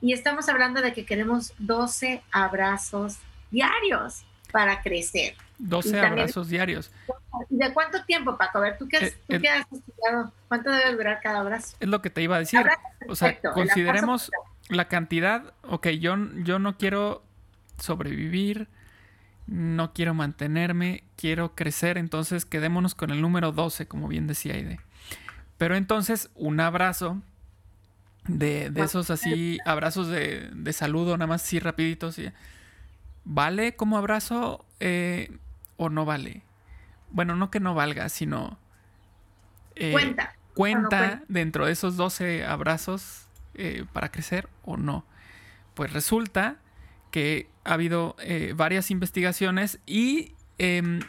Y 0.00 0.12
estamos 0.12 0.48
hablando 0.48 0.80
de 0.80 0.92
que 0.92 1.04
queremos 1.04 1.52
12 1.58 2.22
abrazos 2.32 3.18
diarios 3.50 4.24
para 4.52 4.82
crecer. 4.82 5.34
12 5.58 5.88
y 5.88 5.92
también- 5.92 6.12
abrazos 6.12 6.48
diarios. 6.48 6.90
¿Y 7.50 7.56
de 7.56 7.72
cuánto 7.72 8.02
tiempo, 8.04 8.36
Paco? 8.36 8.58
A 8.58 8.60
ver, 8.62 8.78
¿tú 8.78 8.88
qué 8.88 8.96
has, 8.96 9.02
Eh, 9.04 9.16
tú 9.28 9.34
eh, 9.36 9.40
qué 9.40 9.48
has 9.48 9.66
estudiado? 9.72 10.32
¿Cuánto 10.48 10.70
debe 10.70 10.92
durar 10.94 11.20
cada 11.22 11.40
abrazo? 11.40 11.76
Es 11.80 11.88
lo 11.88 12.00
que 12.02 12.10
te 12.10 12.22
iba 12.22 12.36
a 12.36 12.38
decir. 12.40 12.60
O 13.08 13.14
sea, 13.14 13.38
consideremos 13.40 14.30
la 14.68 14.88
cantidad. 14.88 15.52
Ok, 15.62 15.88
yo, 15.88 16.16
yo 16.42 16.58
no 16.58 16.78
quiero 16.78 17.22
sobrevivir, 17.78 18.68
no 19.46 19.92
quiero 19.92 20.14
mantenerme, 20.14 21.04
quiero 21.16 21.54
crecer, 21.54 21.98
entonces 21.98 22.44
quedémonos 22.44 22.94
con 22.94 23.10
el 23.10 23.20
número 23.20 23.52
12, 23.52 23.86
como 23.86 24.08
bien 24.08 24.26
decía 24.26 24.54
Aide. 24.54 24.80
Pero 25.58 25.76
entonces, 25.76 26.30
un 26.34 26.60
abrazo 26.60 27.20
de, 28.38 28.72
esos 28.76 29.10
así 29.10 29.58
abrazos 29.64 30.08
de, 30.08 30.50
de, 30.52 30.72
saludo, 30.72 31.16
nada 31.16 31.26
más 31.26 31.42
así 31.42 31.58
rapiditos. 31.58 32.18
¿Vale 33.24 33.76
como 33.76 33.98
abrazo 33.98 34.64
eh, 34.80 35.30
o 35.76 35.88
no 35.88 36.04
vale? 36.04 36.42
Bueno, 37.10 37.36
no 37.36 37.50
que 37.50 37.60
no 37.60 37.74
valga, 37.74 38.08
sino... 38.08 38.58
Eh, 39.76 39.92
cuenta. 39.92 40.36
Cuenta 40.54 41.22
dentro 41.28 41.66
de 41.66 41.72
esos 41.72 41.96
12 41.96 42.44
abrazos 42.44 43.28
eh, 43.54 43.84
para 43.92 44.10
crecer 44.10 44.48
o 44.64 44.76
no. 44.76 45.04
Pues 45.74 45.92
resulta 45.92 46.56
que 47.10 47.48
ha 47.64 47.74
habido 47.74 48.16
varias 48.54 48.90
investigaciones 48.90 49.80
y 49.86 50.34
em, 50.58 51.00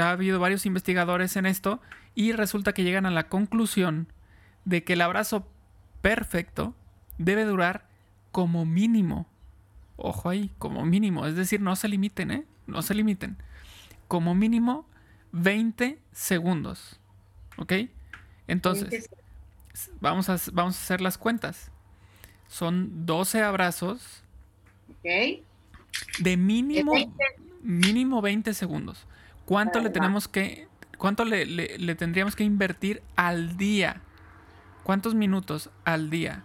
ha 0.00 0.10
habido 0.10 0.40
varios 0.40 0.66
investigadores 0.66 1.36
en 1.36 1.46
esto 1.46 1.80
y 2.14 2.32
resulta 2.32 2.72
que 2.72 2.84
llegan 2.84 3.06
a 3.06 3.10
la 3.10 3.28
conclusión 3.28 4.08
de 4.64 4.84
que 4.84 4.94
el 4.94 5.00
abrazo 5.00 5.48
perfecto 6.04 6.74
debe 7.16 7.46
durar 7.46 7.88
como 8.30 8.66
mínimo. 8.66 9.26
Ojo 9.96 10.28
ahí, 10.28 10.50
como 10.58 10.84
mínimo. 10.84 11.26
Es 11.26 11.34
decir, 11.34 11.62
no 11.62 11.76
se 11.76 11.88
limiten, 11.88 12.30
¿eh? 12.30 12.44
No 12.66 12.82
se 12.82 12.94
limiten. 12.94 13.38
Como 14.06 14.34
mínimo 14.34 14.86
20 15.32 15.98
segundos. 16.12 17.00
¿Ok? 17.56 17.72
Entonces, 18.48 19.08
vamos 19.98 20.28
a, 20.28 20.36
vamos 20.52 20.76
a 20.76 20.82
hacer 20.82 21.00
las 21.00 21.16
cuentas. 21.16 21.70
Son 22.48 23.06
12 23.06 23.40
abrazos. 23.40 24.24
Ok. 24.90 25.42
De 26.18 26.36
mínimo, 26.36 26.92
mínimo 27.62 28.20
20 28.20 28.52
segundos. 28.52 29.06
¿Cuánto 29.46 29.80
le 29.80 29.88
tenemos 29.88 30.28
que, 30.28 30.68
cuánto 30.98 31.24
le 31.24 31.94
tendríamos 31.94 32.36
que 32.36 32.44
invertir 32.44 33.02
al 33.16 33.56
día? 33.56 34.02
¿Cuántos 34.84 35.14
minutos 35.14 35.70
al 35.84 36.10
día? 36.10 36.44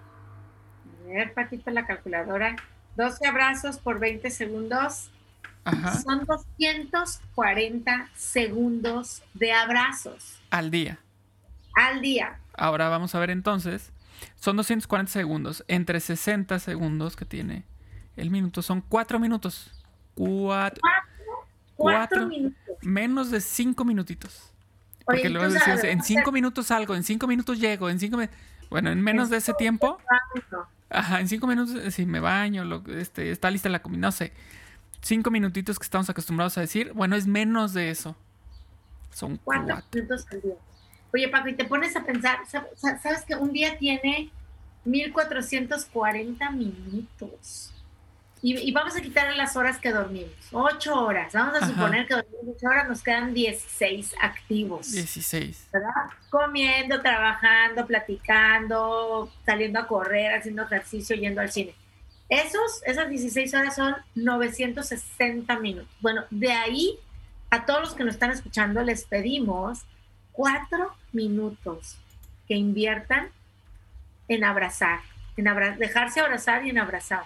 A 1.04 1.08
ver, 1.10 1.34
Paquita, 1.34 1.72
la 1.72 1.86
calculadora. 1.86 2.56
12 2.96 3.28
abrazos 3.28 3.78
por 3.78 4.00
20 4.00 4.32
segundos. 4.32 5.12
Ajá. 5.66 5.96
Son 6.00 6.26
240 6.26 8.10
segundos 8.16 9.24
de 9.34 9.52
abrazos. 9.52 10.42
Al 10.50 10.72
día. 10.72 11.00
Al 11.76 12.02
día. 12.02 12.40
Ahora 12.54 12.90
vamos 12.90 13.14
a 13.14 13.20
ver 13.20 13.30
entonces. 13.30 13.92
Son 14.36 14.56
240 14.56 15.12
segundos. 15.12 15.66
Entre 15.68 16.00
60 16.00 16.60
segundos 16.60 17.16
que 17.16 17.26
tiene 17.26 17.66
el 18.16 18.32
minuto 18.32 18.62
son 18.62 18.82
4 18.82 19.20
minutos. 19.20 19.72
4. 20.16 20.82
4 21.76 22.28
minutos. 22.28 22.58
Menos 22.82 23.32
de 23.32 23.42
5 23.42 23.86
minutitos. 23.86 24.49
Porque 25.10 25.30
luego 25.30 25.52
decías, 25.52 25.84
en 25.84 26.04
cinco 26.04 26.32
minutos 26.32 26.68
salgo, 26.68 26.96
en 26.96 27.04
cinco 27.04 27.28
minutos 27.28 27.60
llego, 27.60 27.90
en 27.90 28.00
cinco 28.00 28.18
minutos... 28.18 28.38
Bueno, 28.70 28.92
en 28.92 29.02
menos 29.02 29.30
de 29.30 29.38
ese 29.38 29.54
tiempo... 29.54 29.98
Ajá, 30.92 31.20
en 31.20 31.28
cinco 31.28 31.48
minutos, 31.48 31.76
eh, 31.76 31.92
si 31.92 32.06
me 32.06 32.20
baño, 32.20 32.66
lo, 32.66 32.84
este, 32.88 33.32
está 33.32 33.52
lista 33.52 33.70
la 33.70 33.82
comida, 33.82 34.02
no 34.02 34.12
sé. 34.12 34.34
Cinco 35.02 35.30
minutitos 35.30 35.78
que 35.78 35.84
estamos 35.84 36.10
acostumbrados 36.10 36.58
a 36.58 36.62
decir, 36.62 36.94
bueno, 36.94 37.16
es 37.16 37.28
menos 37.28 37.74
de 37.74 37.92
eso. 37.92 38.16
Son 39.14 39.38
cuatro. 39.44 39.78
minutos 39.94 40.26
al 40.32 40.42
día. 40.42 40.56
Oye, 41.14 41.28
Paco, 41.30 41.50
y 41.50 41.56
te 41.56 41.66
pones 41.66 41.96
a 41.96 42.04
pensar, 42.04 42.40
¿sabes 42.76 43.24
que 43.26 43.36
un 43.36 43.52
día 43.52 43.78
tiene 43.78 44.32
1440 44.86 46.52
minutos? 46.52 47.72
Y, 48.42 48.72
vamos 48.72 48.96
a 48.96 49.02
quitarle 49.02 49.36
las 49.36 49.58
horas 49.58 49.80
que 49.80 49.92
dormimos. 49.92 50.32
Ocho 50.52 51.04
horas. 51.04 51.34
Vamos 51.34 51.62
a 51.62 51.68
suponer 51.68 52.08
que 52.08 52.16
dormimos 52.16 52.56
ocho 52.56 52.68
horas, 52.68 52.88
nos 52.88 53.04
quedan 53.04 53.34
16 53.34 54.16
activos. 54.22 54.92
16. 54.92 55.68
¿Verdad? 55.74 55.90
Comiendo, 56.30 57.02
trabajando, 57.02 57.86
platicando, 57.86 59.30
saliendo 59.46 59.80
a 59.80 59.88
correr, 59.88 60.34
haciendo 60.34 60.64
ejercicio, 60.64 61.18
yendo 61.18 61.42
al 61.42 61.52
cine. 61.52 61.76
Esos, 62.30 62.82
esas 62.86 63.10
16 63.10 63.54
horas 63.56 63.76
son 63.76 63.96
960 64.16 65.60
minutos. 65.60 65.94
Bueno, 66.00 66.24
de 66.30 66.54
ahí 66.54 66.98
a 67.50 67.66
todos 67.66 67.82
los 67.82 67.94
que 67.94 68.06
nos 68.06 68.14
están 68.14 68.32
escuchando 68.32 68.84
les 68.84 69.04
pedimos 69.04 69.82
cuatro 70.32 70.94
minutos 71.12 71.98
que 72.48 72.56
inviertan 72.56 73.30
en 74.30 74.44
abrazar, 74.46 75.00
en 75.36 75.46
dejarse 75.78 76.22
abrazar 76.22 76.66
y 76.66 76.70
en 76.70 76.78
abrazar 76.78 77.24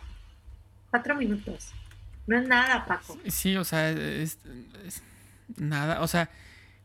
cuatro 0.94 1.16
minutos. 1.16 1.72
No 2.28 2.38
es 2.38 2.48
nada, 2.48 2.86
Paco. 2.86 3.18
Sí, 3.26 3.58
o 3.58 3.64
sea, 3.64 3.90
es, 3.90 4.38
nada. 5.58 6.02
O 6.02 6.08
sea, 6.08 6.30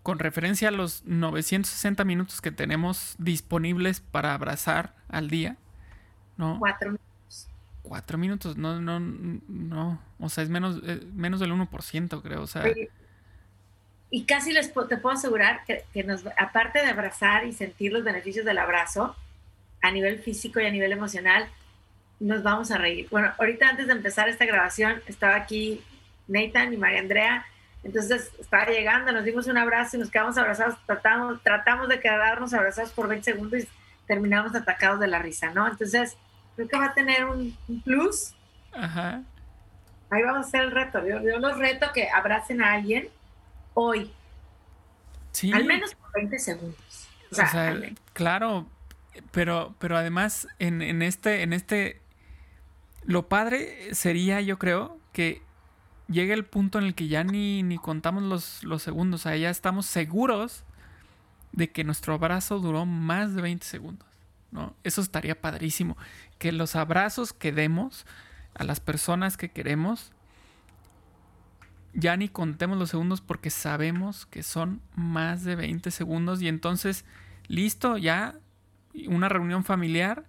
con 0.02 0.18
referencia 0.18 0.68
a 0.68 0.70
los 0.70 1.04
960 1.04 2.04
minutos 2.04 2.40
que 2.40 2.50
tenemos 2.50 3.16
disponibles 3.18 4.00
para 4.00 4.32
abrazar 4.32 4.94
al 5.08 5.28
día, 5.28 5.58
¿no? 6.38 6.56
Cuatro 6.58 6.92
minutos. 6.92 7.48
Cuatro 7.82 8.16
minutos, 8.16 8.56
no, 8.56 8.80
no, 8.80 8.98
no. 8.98 10.00
O 10.20 10.30
sea, 10.30 10.42
es 10.42 10.48
menos, 10.48 10.80
eh, 10.86 11.02
menos 11.12 11.38
del 11.38 11.52
1%, 11.52 12.22
creo. 12.22 12.40
O 12.40 12.46
sea. 12.46 12.64
Y 14.10 14.24
casi 14.24 14.54
les 14.54 14.72
te 14.72 14.96
puedo 14.96 15.16
asegurar 15.16 15.64
que, 15.66 15.84
que 15.92 16.02
nos, 16.02 16.24
aparte 16.38 16.78
de 16.78 16.86
abrazar 16.86 17.44
y 17.44 17.52
sentir 17.52 17.92
los 17.92 18.04
beneficios 18.04 18.46
del 18.46 18.56
abrazo, 18.56 19.14
a 19.82 19.90
nivel 19.90 20.18
físico 20.20 20.60
y 20.60 20.64
a 20.64 20.70
nivel 20.70 20.92
emocional, 20.92 21.50
nos 22.20 22.42
vamos 22.42 22.70
a 22.70 22.78
reír. 22.78 23.08
Bueno, 23.10 23.32
ahorita 23.38 23.68
antes 23.68 23.86
de 23.86 23.92
empezar 23.92 24.28
esta 24.28 24.44
grabación 24.44 25.02
estaba 25.06 25.36
aquí 25.36 25.82
Nathan 26.26 26.72
y 26.72 26.76
María 26.76 27.00
Andrea, 27.00 27.46
entonces 27.84 28.32
estaba 28.38 28.66
llegando, 28.66 29.12
nos 29.12 29.24
dimos 29.24 29.46
un 29.46 29.56
abrazo 29.56 29.96
y 29.96 30.00
nos 30.00 30.10
quedamos 30.10 30.36
abrazados, 30.36 30.76
tratamos, 30.86 31.42
tratamos 31.42 31.88
de 31.88 32.00
quedarnos 32.00 32.52
abrazados 32.52 32.90
por 32.90 33.08
20 33.08 33.32
segundos 33.32 33.62
y 33.62 33.68
terminamos 34.06 34.54
atacados 34.54 34.98
de 34.98 35.06
la 35.06 35.20
risa, 35.20 35.50
¿no? 35.52 35.68
Entonces, 35.68 36.16
creo 36.56 36.68
que 36.68 36.76
va 36.76 36.86
a 36.86 36.94
tener 36.94 37.24
un, 37.26 37.56
plus. 37.84 38.34
Ajá. 38.74 39.22
Ahí 40.10 40.22
vamos 40.22 40.46
a 40.46 40.48
hacer 40.48 40.62
el 40.62 40.70
reto. 40.72 41.06
Yo, 41.06 41.38
los 41.38 41.58
reto 41.58 41.86
que 41.94 42.08
abracen 42.08 42.62
a 42.62 42.72
alguien 42.72 43.08
hoy. 43.74 44.10
Sí. 45.32 45.52
Al 45.52 45.64
menos 45.64 45.94
por 45.94 46.12
20 46.14 46.38
segundos. 46.38 47.08
O 47.30 47.34
sea, 47.34 47.76
claro, 48.14 48.66
pero, 49.30 49.74
pero 49.78 49.96
además 49.96 50.48
en, 50.58 50.80
en, 50.82 51.02
este, 51.02 51.42
en 51.42 51.52
este 51.52 52.00
lo 53.08 53.26
padre 53.26 53.94
sería, 53.94 54.42
yo 54.42 54.58
creo, 54.58 54.98
que 55.14 55.40
llegue 56.08 56.34
el 56.34 56.44
punto 56.44 56.78
en 56.78 56.84
el 56.84 56.94
que 56.94 57.08
ya 57.08 57.24
ni, 57.24 57.62
ni 57.62 57.78
contamos 57.78 58.22
los, 58.22 58.62
los 58.64 58.82
segundos. 58.82 59.22
O 59.22 59.22
sea, 59.22 59.36
ya 59.38 59.48
estamos 59.48 59.86
seguros 59.86 60.62
de 61.52 61.70
que 61.70 61.84
nuestro 61.84 62.12
abrazo 62.12 62.58
duró 62.58 62.84
más 62.84 63.34
de 63.34 63.40
20 63.40 63.64
segundos. 63.64 64.06
¿no? 64.50 64.76
Eso 64.84 65.00
estaría 65.00 65.40
padrísimo. 65.40 65.96
Que 66.38 66.52
los 66.52 66.76
abrazos 66.76 67.32
que 67.32 67.50
demos 67.50 68.04
a 68.52 68.64
las 68.64 68.78
personas 68.78 69.38
que 69.38 69.52
queremos, 69.52 70.12
ya 71.94 72.14
ni 72.18 72.28
contemos 72.28 72.76
los 72.76 72.90
segundos 72.90 73.22
porque 73.22 73.48
sabemos 73.48 74.26
que 74.26 74.42
son 74.42 74.82
más 74.94 75.44
de 75.44 75.56
20 75.56 75.90
segundos 75.92 76.42
y 76.42 76.48
entonces, 76.48 77.06
listo, 77.46 77.96
ya 77.96 78.34
una 79.06 79.30
reunión 79.30 79.64
familiar, 79.64 80.26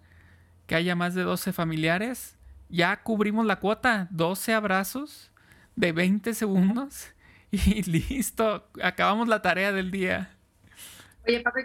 que 0.66 0.76
haya 0.76 0.96
más 0.96 1.14
de 1.14 1.24
12 1.24 1.52
familiares, 1.52 2.39
ya 2.70 3.02
cubrimos 3.04 3.46
la 3.46 3.58
cuota, 3.58 4.08
12 4.12 4.54
abrazos 4.54 5.32
de 5.76 5.92
20 5.92 6.34
segundos 6.34 7.08
y 7.52 7.84
listo, 7.84 8.68
acabamos 8.82 9.28
la 9.28 9.42
tarea 9.42 9.72
del 9.72 9.92
día. 9.92 10.32
Oye, 11.28 11.42
Paco, 11.42 11.60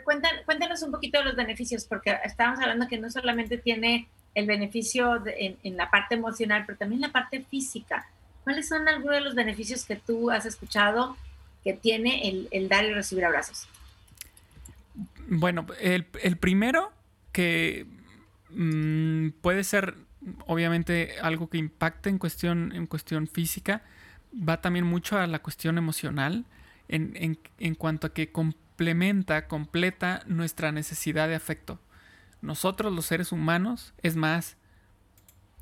cuéntanos 0.44 0.82
un 0.82 0.90
poquito 0.90 1.18
de 1.18 1.24
los 1.24 1.36
beneficios, 1.36 1.84
porque 1.84 2.16
estábamos 2.24 2.60
hablando 2.60 2.88
que 2.88 2.98
no 2.98 3.10
solamente 3.10 3.56
tiene 3.56 4.08
el 4.34 4.46
beneficio 4.46 5.22
en, 5.26 5.76
la 5.76 5.90
parte 5.90 6.16
emocional, 6.16 6.64
pero 6.66 6.76
también 6.76 7.00
la 7.00 7.12
parte 7.12 7.44
física. 7.48 8.06
¿Cuáles 8.42 8.68
son 8.68 8.88
algunos 8.88 9.16
de 9.16 9.20
los 9.20 9.34
beneficios 9.34 9.84
que 9.84 9.96
tú 9.96 10.30
has 10.30 10.44
escuchado 10.44 11.16
que 11.62 11.72
tiene 11.72 12.48
el, 12.50 12.68
dar 12.68 12.84
y 12.84 12.92
recibir 12.92 13.24
abrazos? 13.24 13.66
Bueno, 15.28 15.66
el, 15.80 16.04
primero 16.04 16.92
que 17.32 17.86
mm, 18.50 19.30
puede 19.40 19.64
ser 19.64 19.94
obviamente 20.46 21.14
algo 21.22 21.48
que 21.48 21.58
impacta 21.58 22.08
en 22.08 22.18
cuestión, 22.18 22.72
en 22.72 22.86
cuestión 22.86 23.26
física, 23.26 23.82
va 24.36 24.60
también 24.60 24.84
mucho 24.84 25.18
a 25.18 25.26
la 25.26 25.40
cuestión 25.40 25.78
emocional, 25.78 26.44
en, 26.88 27.38
en, 27.58 27.74
cuanto 27.74 28.08
a 28.08 28.12
que 28.12 28.30
complementa, 28.30 29.48
completa 29.48 30.22
nuestra 30.26 30.70
necesidad 30.70 31.28
de 31.28 31.34
afecto. 31.34 31.80
Nosotros 32.42 32.92
los 32.92 33.06
seres 33.06 33.32
humanos, 33.32 33.94
es 34.02 34.16
más, 34.16 34.56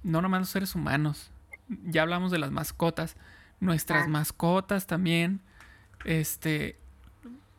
no 0.02 0.20
nomás 0.20 0.40
los 0.40 0.48
seres 0.50 0.74
humanos, 0.74 1.30
ya 1.68 2.02
hablamos 2.02 2.32
de 2.32 2.38
las 2.38 2.50
mascotas, 2.50 3.16
nuestras 3.60 4.08
mascotas 4.08 4.88
también, 4.88 5.40
este, 6.04 6.76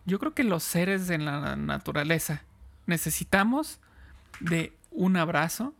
yo 0.05 0.19
creo 0.19 0.33
que 0.33 0.43
los 0.43 0.63
seres 0.63 1.09
en 1.09 1.23
la 1.23 1.55
naturaleza 1.55 2.43
necesitamos 2.85 3.79
de 4.41 4.73
un 4.91 5.15
abrazo, 5.15 5.73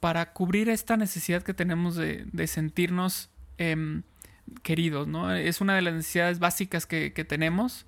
para 0.00 0.32
cubrir 0.32 0.68
esta 0.68 0.96
necesidad 0.96 1.42
que 1.42 1.54
tenemos 1.54 1.96
de, 1.96 2.46
sentirnos 2.46 3.30
em, 3.58 4.02
queridos, 4.62 5.08
¿no? 5.08 5.32
Es 5.34 5.60
una 5.60 5.74
de 5.74 5.82
las 5.82 5.94
necesidades 5.94 6.38
básicas 6.38 6.86
que, 6.86 7.10
tenemos. 7.28 7.86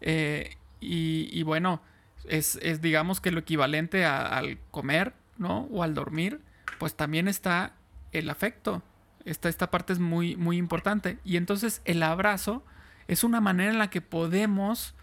Eh, 0.00 0.56
y, 0.80 1.42
bueno, 1.44 1.82
es, 2.28 2.58
digamos 2.80 3.20
que 3.20 3.30
lo 3.30 3.40
equivalente 3.40 4.04
al 4.04 4.58
comer, 4.70 5.14
¿no? 5.38 5.68
O 5.70 5.82
al 5.82 5.94
dormir, 5.94 6.40
pues 6.78 6.94
también 6.94 7.28
está 7.28 7.74
el 8.12 8.30
afecto. 8.30 8.82
Esta, 9.24 9.48
esta 9.48 9.70
parte 9.70 9.92
es 9.92 9.98
muy, 9.98 10.36
muy 10.36 10.56
importante. 10.56 11.18
Y 11.24 11.36
entonces 11.36 11.82
el 11.84 12.02
abrazo 12.02 12.64
es 13.08 13.24
una 13.24 13.40
manera 13.40 13.70
en 13.70 13.78
la 13.78 13.90
que 13.90 14.00
podemos 14.00 14.94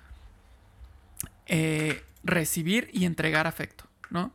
eh, 1.46 2.04
recibir 2.24 2.90
y 2.94 3.06
entregar 3.06 3.48
afecto, 3.48 3.86
¿no? 4.10 4.32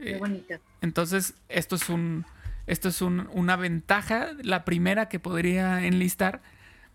Qué 0.00 0.12
eh, 0.12 0.18
bonito. 0.18 0.54
entonces, 0.80 1.34
esto 1.48 1.76
es 1.76 1.88
un. 1.88 2.24
Esto 2.66 2.88
es 2.88 3.02
una 3.02 3.56
ventaja, 3.56 4.28
la 4.42 4.64
primera 4.64 5.08
que 5.08 5.18
podría 5.18 5.84
enlistar 5.84 6.40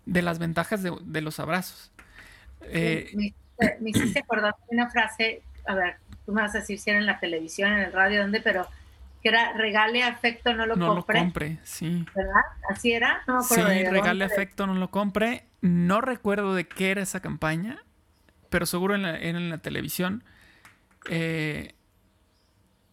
de 0.05 0.21
las 0.21 0.39
ventajas 0.39 0.81
de, 0.83 1.21
los 1.21 1.39
abrazos. 1.41 1.91
Eh, 2.61 3.11
me, 3.81 3.89
hiciste 3.89 4.19
acordar 4.19 4.55
una 4.67 4.89
frase, 4.89 5.41
a 5.67 5.75
ver, 5.75 5.97
tú 6.25 6.31
me 6.31 6.43
vas 6.43 6.55
a 6.55 6.59
decir 6.59 6.79
si 6.79 6.91
era 6.91 6.99
en 6.99 7.05
la 7.05 7.19
televisión, 7.19 7.73
en 7.73 7.79
el 7.79 7.91
radio, 7.91 8.21
¿dónde? 8.21 8.39
Pero 8.39 8.67
que 9.21 9.29
era 9.29 9.51
regale 9.53 10.03
afecto, 10.03 10.53
no 10.53 10.65
lo 10.65 10.75
compre. 10.75 10.85
No 10.87 10.95
lo 10.95 11.25
compre, 11.25 11.59
sí. 11.63 12.05
¿Verdad? 12.15 12.41
¿Así 12.69 12.93
era? 12.93 13.23
No 13.27 13.41
sí, 13.43 13.61
regale 13.61 14.23
afecto, 14.23 14.67
no 14.67 14.75
lo 14.75 14.91
compre. 14.91 15.45
No 15.59 15.99
recuerdo 15.99 16.55
de 16.55 16.67
qué 16.67 16.91
era 16.91 17.01
esa 17.01 17.21
campaña, 17.21 17.79
pero 18.49 18.65
seguro 18.65 18.95
en 18.95 19.01
la, 19.01 19.17
en 19.17 19.49
la 19.49 19.57
televisión. 19.57 20.23
Eh, 21.09 21.73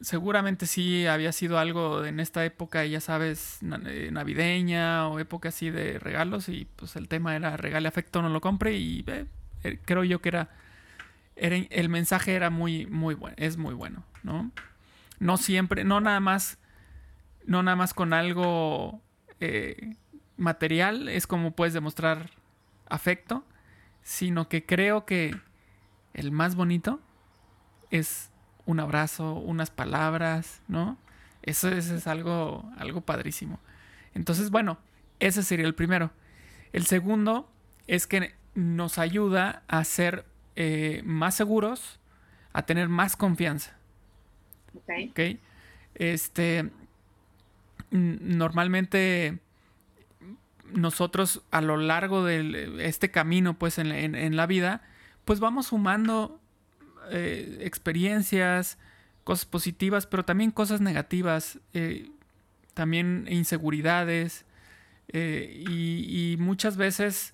seguramente 0.02 0.66
sí 0.66 1.06
había 1.06 1.32
sido 1.32 1.58
algo 1.58 2.04
en 2.04 2.20
esta 2.20 2.44
época, 2.44 2.84
ya 2.84 3.00
sabes, 3.00 3.60
eh, 3.86 4.10
navideña 4.12 5.08
o 5.08 5.18
época 5.18 5.50
así 5.50 5.70
de 5.70 5.98
regalos 5.98 6.48
y 6.48 6.66
pues 6.76 6.96
el 6.96 7.08
tema 7.08 7.36
era 7.36 7.56
regale 7.56 7.88
afecto, 7.88 8.20
no 8.20 8.28
lo 8.28 8.40
compre 8.40 8.74
y 8.74 9.04
eh, 9.06 9.26
eh, 9.62 9.78
creo 9.84 10.04
yo 10.04 10.20
que 10.20 10.28
era, 10.30 10.50
el 11.36 11.88
mensaje 11.88 12.34
era 12.34 12.50
muy, 12.50 12.86
muy 12.86 13.14
bueno, 13.14 13.36
es 13.38 13.56
muy 13.56 13.74
bueno, 13.74 14.04
¿no? 14.22 14.50
No 15.18 15.36
siempre, 15.36 15.84
no 15.84 16.00
nada 16.00 16.20
más, 16.20 16.58
no 17.46 17.62
nada 17.62 17.76
más 17.76 17.94
con 17.94 18.12
algo 18.12 19.00
material 20.36 21.08
es 21.08 21.26
como 21.26 21.50
puedes 21.50 21.74
demostrar 21.74 22.30
afecto, 22.88 23.44
sino 24.02 24.48
que 24.48 24.64
creo 24.64 25.04
que 25.04 25.34
el 26.14 26.30
más 26.30 26.54
bonito 26.54 27.00
es 27.90 28.31
un 28.72 28.80
abrazo, 28.80 29.34
unas 29.34 29.70
palabras, 29.70 30.60
¿no? 30.66 30.98
Eso, 31.42 31.68
es 31.68 32.06
algo, 32.06 32.70
algo 32.78 33.02
padrísimo. 33.02 33.60
Entonces, 34.14 34.50
bueno, 34.50 34.78
ese 35.20 35.42
sería 35.42 35.66
el 35.66 35.74
primero. 35.74 36.10
El 36.72 36.86
segundo 36.86 37.50
es 37.86 38.06
que 38.06 38.34
nos 38.54 38.98
ayuda 38.98 39.62
a 39.68 39.84
ser 39.84 40.24
eh, 40.56 41.02
más 41.04 41.34
seguros, 41.34 42.00
a 42.52 42.62
tener 42.62 42.88
más 42.88 43.16
confianza. 43.16 43.76
Ok. 44.74 45.38
Este, 45.94 46.70
normalmente 47.90 49.38
nosotros 50.72 51.42
a 51.50 51.60
lo 51.60 51.76
largo 51.76 52.24
de 52.24 52.86
este 52.86 53.10
camino, 53.10 53.58
pues 53.58 53.78
en, 53.78 53.92
en 53.92 54.36
la 54.36 54.46
vida, 54.46 54.82
pues 55.24 55.40
vamos 55.40 55.66
sumando 55.66 56.41
eh, 57.10 57.58
experiencias, 57.60 58.78
cosas 59.24 59.46
positivas, 59.46 60.06
pero 60.06 60.24
también 60.24 60.50
cosas 60.50 60.80
negativas, 60.80 61.58
eh, 61.74 62.10
también 62.74 63.26
inseguridades. 63.30 64.44
Eh, 65.08 65.64
y, 65.68 66.36
muchas 66.38 66.76
veces 66.76 67.32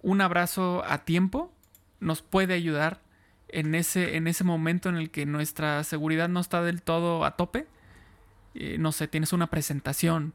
un 0.00 0.20
abrazo 0.20 0.82
a 0.86 1.04
tiempo 1.04 1.52
nos 2.00 2.22
puede 2.22 2.54
ayudar 2.54 3.00
en 3.48 3.74
ese, 3.74 4.16
en 4.16 4.26
ese 4.26 4.44
momento 4.44 4.88
en 4.88 4.96
el 4.96 5.10
que 5.10 5.26
nuestra 5.26 5.84
seguridad 5.84 6.28
no 6.28 6.40
está 6.40 6.62
del 6.62 6.82
todo 6.82 7.24
a 7.24 7.36
tope. 7.36 7.66
no 8.78 8.92
sé, 8.92 9.08
tienes 9.08 9.32
una 9.32 9.48
presentación. 9.48 10.32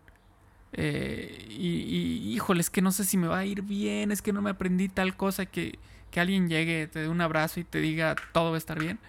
y, 0.78 2.34
híjole, 2.34 2.62
es 2.62 2.70
que 2.70 2.82
no 2.82 2.92
sé 2.92 3.06
si 3.06 3.18
me 3.18 3.28
va 3.28 3.40
a 3.40 3.46
ir 3.46 3.62
bien, 3.64 4.12
es 4.12 4.22
que 4.22 4.34
no 4.34 4.42
me 4.42 4.52
aprendí 4.52 4.90
tal 4.90 5.16
cosa 5.16 5.46
que 5.46 5.80
que 6.14 6.20
alguien 6.20 6.48
llegue, 6.48 6.86
te 6.86 7.00
dé 7.00 7.10
un 7.10 7.22
abrazo 7.22 7.60
y 7.60 7.64
te 7.64 7.80
diga 7.80 8.16
todo 8.34 8.52
va 8.52 8.56
a 8.56 8.60
estar 8.60 8.78
bien, 8.78 9.00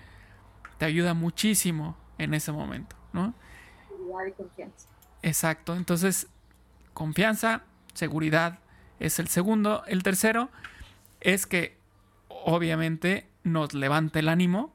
te 0.79 0.87
ayuda 0.87 1.13
muchísimo 1.13 1.99
en 2.17 2.33
ese 2.33 2.51
momento, 2.51 2.97
¿no? 3.13 3.35
Seguridad 3.89 4.27
y 4.27 4.33
confianza. 4.33 4.89
Exacto, 5.21 5.77
entonces 5.77 6.29
confianza, 6.95 7.63
seguridad 7.93 8.59
es 9.01 9.19
el 9.19 9.29
segundo. 9.29 9.85
El 9.87 10.03
tercero 10.03 10.49
es 11.21 11.47
que 11.47 11.77
obviamente 12.29 13.29
nos 13.43 13.75
levanta 13.75 14.19
el 14.19 14.31
ánimo 14.31 14.73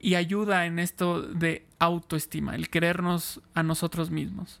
y 0.00 0.16
ayuda 0.16 0.66
en 0.66 0.80
esto 0.80 1.22
de 1.22 1.68
autoestima, 1.78 2.56
el 2.56 2.68
querernos 2.68 3.40
a 3.54 3.62
nosotros 3.62 4.10
mismos, 4.10 4.60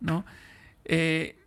¿no? 0.00 0.26
Eh, 0.84 1.42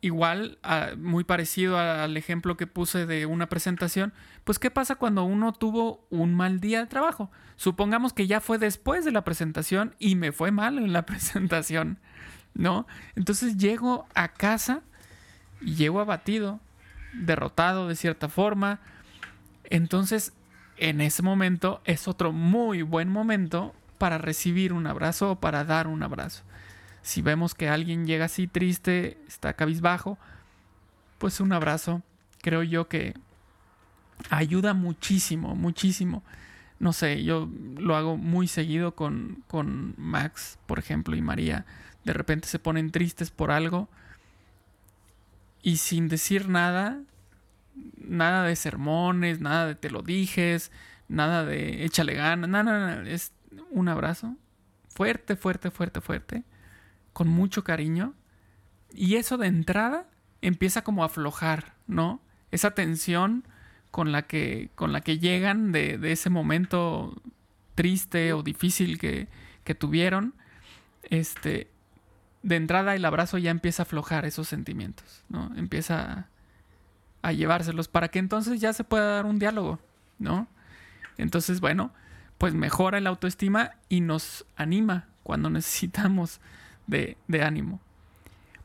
igual, 0.00 0.58
muy 0.98 1.24
parecido 1.24 1.78
al 1.78 2.16
ejemplo 2.16 2.56
que 2.56 2.66
puse 2.66 3.06
de 3.06 3.26
una 3.26 3.48
presentación, 3.48 4.12
pues 4.44 4.58
¿qué 4.58 4.70
pasa 4.70 4.96
cuando 4.96 5.24
uno 5.24 5.52
tuvo 5.52 6.06
un 6.10 6.34
mal 6.34 6.60
día 6.60 6.80
de 6.80 6.86
trabajo? 6.86 7.30
Supongamos 7.56 8.12
que 8.12 8.26
ya 8.26 8.40
fue 8.40 8.58
después 8.58 9.04
de 9.04 9.12
la 9.12 9.24
presentación 9.24 9.94
y 9.98 10.14
me 10.14 10.32
fue 10.32 10.50
mal 10.50 10.78
en 10.78 10.92
la 10.92 11.02
presentación, 11.06 11.98
¿no? 12.54 12.86
Entonces 13.16 13.56
llego 13.56 14.06
a 14.14 14.28
casa 14.28 14.82
y 15.60 15.74
llego 15.74 16.00
abatido, 16.00 16.60
derrotado 17.12 17.88
de 17.88 17.96
cierta 17.96 18.28
forma. 18.28 18.80
Entonces, 19.64 20.32
en 20.76 21.00
ese 21.00 21.22
momento 21.22 21.80
es 21.84 22.06
otro 22.06 22.32
muy 22.32 22.82
buen 22.82 23.08
momento 23.08 23.74
para 23.98 24.18
recibir 24.18 24.72
un 24.72 24.86
abrazo 24.86 25.32
o 25.32 25.40
para 25.40 25.64
dar 25.64 25.88
un 25.88 26.02
abrazo. 26.04 26.44
Si 27.02 27.22
vemos 27.22 27.54
que 27.54 27.68
alguien 27.68 28.06
llega 28.06 28.26
así 28.26 28.46
triste, 28.46 29.18
está 29.26 29.54
cabizbajo, 29.54 30.18
pues 31.18 31.40
un 31.40 31.52
abrazo, 31.52 32.02
creo 32.42 32.62
yo 32.62 32.88
que 32.88 33.14
ayuda 34.30 34.74
muchísimo, 34.74 35.54
muchísimo. 35.54 36.22
No 36.78 36.92
sé, 36.92 37.24
yo 37.24 37.48
lo 37.76 37.96
hago 37.96 38.16
muy 38.16 38.46
seguido 38.46 38.94
con, 38.94 39.42
con 39.48 39.94
Max, 39.96 40.58
por 40.66 40.78
ejemplo, 40.78 41.16
y 41.16 41.22
María. 41.22 41.66
De 42.04 42.12
repente 42.12 42.48
se 42.48 42.58
ponen 42.58 42.90
tristes 42.90 43.30
por 43.30 43.50
algo 43.50 43.88
y 45.62 45.78
sin 45.78 46.08
decir 46.08 46.48
nada, 46.48 47.00
nada 47.96 48.44
de 48.44 48.54
sermones, 48.54 49.40
nada 49.40 49.66
de 49.66 49.74
te 49.74 49.90
lo 49.90 50.02
dijes, 50.02 50.70
nada 51.08 51.44
de 51.44 51.84
échale 51.84 52.14
ganas, 52.14 52.48
nada, 52.48 52.78
nada, 52.78 53.10
es 53.10 53.32
un 53.70 53.88
abrazo 53.88 54.36
fuerte, 54.88 55.36
fuerte, 55.36 55.70
fuerte, 55.70 56.00
fuerte 56.00 56.44
con 57.18 57.26
mucho 57.26 57.64
cariño. 57.64 58.14
Y 58.94 59.16
eso 59.16 59.38
de 59.38 59.48
entrada 59.48 60.06
empieza 60.40 60.84
como 60.84 61.02
a 61.02 61.06
aflojar, 61.06 61.74
¿no? 61.88 62.20
Esa 62.52 62.76
tensión 62.76 63.42
con 63.90 64.12
la 64.12 64.28
que, 64.28 64.70
con 64.76 64.92
la 64.92 65.00
que 65.00 65.18
llegan 65.18 65.72
de, 65.72 65.98
ese 66.12 66.30
momento 66.30 67.20
triste 67.74 68.32
o 68.32 68.44
difícil 68.44 68.98
que, 68.98 69.26
que 69.64 69.74
tuvieron, 69.74 70.32
este, 71.02 71.68
de 72.44 72.54
entrada 72.54 72.94
el 72.94 73.04
abrazo 73.04 73.36
ya 73.36 73.50
empieza 73.50 73.82
a 73.82 73.86
aflojar 73.86 74.24
esos 74.24 74.46
sentimientos, 74.46 75.24
¿no? 75.28 75.50
Empieza 75.56 76.12
a, 76.12 76.28
a, 77.22 77.32
llevárselos 77.32 77.88
para 77.88 78.12
que 78.12 78.20
entonces 78.20 78.60
ya 78.60 78.72
se 78.72 78.84
pueda 78.84 79.16
dar 79.16 79.26
un 79.26 79.40
diálogo, 79.40 79.80
¿no? 80.20 80.46
Entonces, 81.16 81.58
bueno, 81.58 81.90
pues 82.38 82.54
mejora 82.54 83.00
la 83.00 83.10
autoestima 83.10 83.72
y 83.88 84.02
nos 84.02 84.46
anima 84.54 85.08
cuando 85.24 85.50
necesitamos 85.58 86.40
de, 86.88 87.42
ánimo. 87.42 87.80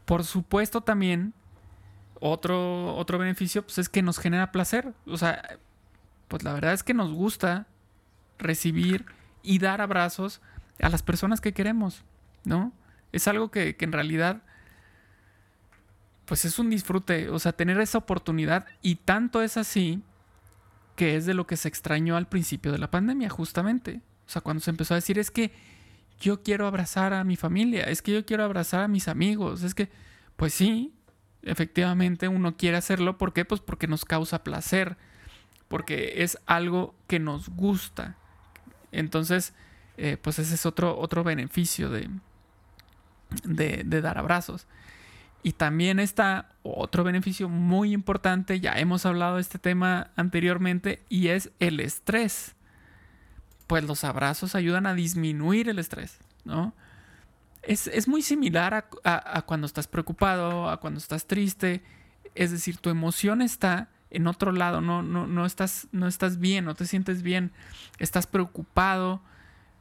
Por 0.06 0.24
supuesto 0.24 0.82
también, 0.82 1.34
otro, 2.20 2.96
otro 2.96 3.20
beneficio 3.20 3.64
pues, 3.64 3.78
es 3.78 3.90
que 3.90 4.02
nos 4.02 4.18
genera 4.18 4.52
placer. 4.52 4.94
O 5.06 5.18
sea, 5.18 5.60
pues 6.28 6.44
la 6.44 6.54
verdad 6.54 6.74
es 6.74 6.84
que 6.84 6.94
nos 6.94 7.12
gusta 7.14 7.68
recibir 8.40 9.06
y 9.44 9.60
dar 9.60 9.82
abrazos 9.82 10.42
a 10.82 10.90
las 10.90 11.04
personas 11.04 11.40
que 11.40 11.54
queremos, 11.54 12.04
¿no? 12.44 12.74
Es 13.12 13.28
algo 13.28 13.52
que, 13.52 13.76
que 13.76 13.86
en 13.86 13.92
realidad, 13.92 14.42
pues 16.26 16.46
es 16.46 16.58
un 16.58 16.70
disfrute, 16.70 17.30
o 17.30 17.38
sea, 17.38 17.52
tener 17.52 17.80
esa 17.80 18.00
oportunidad 18.00 18.66
y 18.82 18.96
tanto 18.96 19.42
es 19.42 19.58
así 19.58 20.02
que 20.96 21.16
es 21.16 21.26
de 21.26 21.34
lo 21.34 21.46
que 21.46 21.58
se 21.58 21.68
extrañó 21.68 22.16
al 22.16 22.28
principio 22.28 22.72
de 22.72 22.78
la 22.78 22.90
pandemia, 22.90 23.30
justamente. 23.30 24.02
O 24.26 24.30
sea, 24.30 24.42
cuando 24.42 24.62
se 24.62 24.72
empezó 24.72 24.94
a 24.94 24.96
decir 24.96 25.20
es 25.20 25.32
que 25.32 25.52
yo 26.24 26.42
quiero 26.42 26.66
abrazar 26.66 27.14
a 27.14 27.24
mi 27.26 27.36
familia, 27.36 27.84
es 27.84 28.02
que 28.02 28.14
yo 28.14 28.26
quiero 28.26 28.46
abrazar 28.46 28.82
a 28.82 28.88
mis 28.88 29.08
amigos, 29.10 29.62
es 29.64 29.76
que, 29.76 29.90
pues 30.38 30.54
sí, 30.54 30.94
efectivamente 31.44 32.30
uno 32.30 32.56
quiere 32.56 32.78
hacerlo, 32.78 33.18
¿por 33.18 33.34
qué? 33.34 33.44
Pues 33.44 33.60
porque 33.60 33.88
nos 33.88 34.06
causa 34.06 34.44
placer, 34.44 34.96
porque 35.68 36.24
es 36.24 36.38
algo 36.46 36.96
que 37.08 37.20
nos 37.20 37.50
gusta. 37.50 38.16
Entonces, 38.92 39.54
eh, 39.98 40.18
pues 40.22 40.40
ese 40.40 40.56
es 40.56 40.66
otro, 40.66 40.98
otro 40.98 41.24
beneficio 41.24 41.90
de, 41.90 42.10
de, 43.44 43.84
de 43.86 44.02
dar 44.02 44.18
abrazos. 44.18 44.66
Y 45.44 45.52
también 45.52 46.00
está 46.00 46.56
otro 46.64 47.04
beneficio 47.04 47.50
muy 47.50 47.92
importante, 47.92 48.62
ya 48.62 48.80
hemos 48.80 49.06
hablado 49.06 49.36
de 49.36 49.42
este 49.42 49.60
tema 49.60 50.12
anteriormente, 50.16 51.04
y 51.10 51.28
es 51.28 51.52
el 51.60 51.82
estrés. 51.82 52.56
Pues 53.67 53.84
los 53.84 54.04
abrazos 54.04 54.56
ayudan 54.56 54.86
a 54.86 54.93
disminuir 54.93 55.69
el 55.69 55.80
estrés, 55.80 56.19
¿no? 56.45 56.73
Es, 57.62 58.10
muy 58.10 58.21
similar 58.21 58.89
a, 59.06 59.41
cuando 59.43 59.67
estás 59.67 59.88
preocupado, 59.88 60.69
a 60.69 60.82
cuando 60.82 60.97
estás 60.97 61.28
triste. 61.28 61.82
Es 62.36 62.52
decir, 62.52 62.78
tu 62.78 62.89
emoción 62.89 63.41
está 63.41 63.88
en 64.10 64.28
otro 64.28 64.52
lado, 64.52 64.82
no, 64.82 65.02
no, 65.02 65.28
no, 65.28 65.45
estás, 65.45 65.88
no 65.93 66.08
estás 66.08 66.39
bien, 66.39 66.65
no 66.65 66.76
te 66.76 66.86
sientes 66.86 67.23
bien, 67.23 67.52
estás 67.99 68.28
preocupado, 68.28 69.21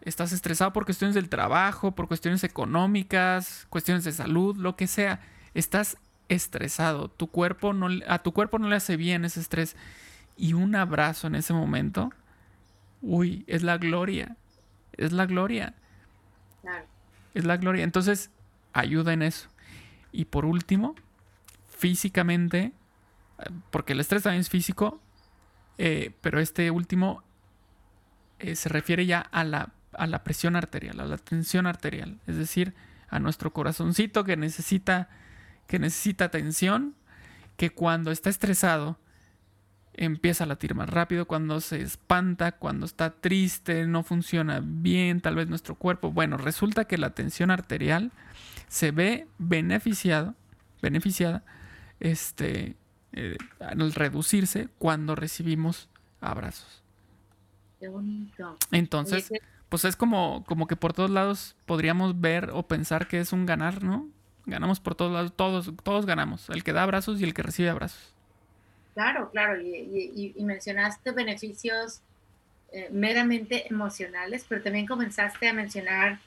estás 0.00 0.32
estresado 0.32 0.72
por 0.72 0.84
cuestiones 0.84 1.14
del 1.14 1.28
trabajo, 1.28 1.92
por 1.92 2.06
cuestiones 2.06 2.44
económicas, 2.44 3.66
cuestiones 3.68 4.04
de 4.04 4.12
salud, 4.12 4.56
lo 4.56 4.76
que 4.76 4.86
sea. 4.86 5.20
Estás 5.54 5.98
estresado, 6.28 7.08
tu 7.08 7.26
cuerpo 7.26 7.72
no, 7.72 7.88
a 8.06 8.20
tu 8.20 8.32
cuerpo 8.32 8.58
no 8.58 8.68
le 8.68 8.76
hace 8.76 8.96
bien 8.96 9.24
ese 9.24 9.40
estrés. 9.40 9.76
Y 10.36 10.54
un 10.54 10.74
abrazo 10.74 11.26
en 11.26 11.34
ese 11.34 11.52
momento, 11.52 12.10
uy, 13.02 13.44
es 13.46 13.62
la 13.62 13.76
gloria, 13.78 14.36
es 14.96 15.12
la 15.12 15.26
gloria. 15.26 15.74
Es 17.34 17.44
la 17.44 17.56
gloria. 17.56 17.84
Entonces, 17.84 18.30
ayuda 18.72 19.12
en 19.12 19.22
eso. 19.22 19.48
Y 20.12 20.26
por 20.26 20.44
último, 20.44 20.94
físicamente, 21.68 22.72
porque 23.70 23.94
el 23.94 24.00
estrés 24.00 24.22
también 24.22 24.42
es 24.42 24.50
físico, 24.50 25.00
eh, 25.78 26.14
pero 26.20 26.40
este 26.40 26.70
último 26.70 27.22
eh, 28.38 28.54
se 28.54 28.68
refiere 28.68 29.06
ya 29.06 29.20
a 29.20 29.44
la, 29.44 29.72
a 29.92 30.06
la 30.06 30.22
presión 30.22 30.56
arterial, 30.56 31.00
a 31.00 31.06
la 31.06 31.16
tensión 31.16 31.66
arterial, 31.66 32.20
es 32.26 32.36
decir, 32.36 32.74
a 33.08 33.18
nuestro 33.18 33.52
corazoncito 33.52 34.24
que 34.24 34.36
necesita, 34.36 35.08
que 35.66 35.78
necesita 35.78 36.30
tensión, 36.30 36.94
que 37.56 37.70
cuando 37.70 38.10
está 38.10 38.30
estresado 38.30 38.98
empieza 39.94 40.44
a 40.44 40.46
latir 40.46 40.74
más 40.74 40.88
rápido, 40.88 41.26
cuando 41.26 41.60
se 41.60 41.82
espanta, 41.82 42.52
cuando 42.52 42.86
está 42.86 43.10
triste, 43.10 43.86
no 43.86 44.02
funciona 44.02 44.60
bien, 44.62 45.20
tal 45.20 45.36
vez 45.36 45.48
nuestro 45.48 45.74
cuerpo. 45.74 46.10
Bueno, 46.10 46.36
resulta 46.36 46.86
que 46.86 46.98
la 46.98 47.10
tensión 47.10 47.50
arterial 47.50 48.12
se 48.68 48.90
ve 48.90 49.26
beneficiado, 49.38 50.34
beneficiada 50.80 51.44
este, 52.00 52.76
eh, 53.12 53.36
al 53.60 53.92
reducirse 53.92 54.68
cuando 54.78 55.14
recibimos 55.14 55.88
abrazos. 56.20 56.82
Qué 57.78 57.88
bonito. 57.88 58.56
Entonces, 58.70 59.30
pues 59.68 59.84
es 59.84 59.96
como, 59.96 60.44
como 60.46 60.66
que 60.66 60.76
por 60.76 60.92
todos 60.92 61.10
lados 61.10 61.56
podríamos 61.66 62.20
ver 62.20 62.50
o 62.52 62.66
pensar 62.66 63.08
que 63.08 63.20
es 63.20 63.32
un 63.32 63.44
ganar, 63.44 63.82
¿no? 63.82 64.08
Ganamos 64.46 64.80
por 64.80 64.94
todos 64.94 65.12
lados, 65.12 65.32
todos, 65.34 65.72
todos 65.82 66.06
ganamos, 66.06 66.48
el 66.50 66.64
que 66.64 66.72
da 66.72 66.82
abrazos 66.82 67.20
y 67.20 67.24
el 67.24 67.34
que 67.34 67.42
recibe 67.42 67.70
abrazos. 67.70 68.14
Claro, 68.94 69.30
claro, 69.30 69.60
y, 69.60 70.34
mencionaste 70.40 71.12
beneficios 71.12 72.00
eh, 72.72 72.88
meramente 72.90 73.66
emocionales, 73.68 74.44
pero 74.48 74.62
también 74.62 74.86
comenzaste 74.86 75.48
a 75.48 75.52
mencionar 75.52 76.18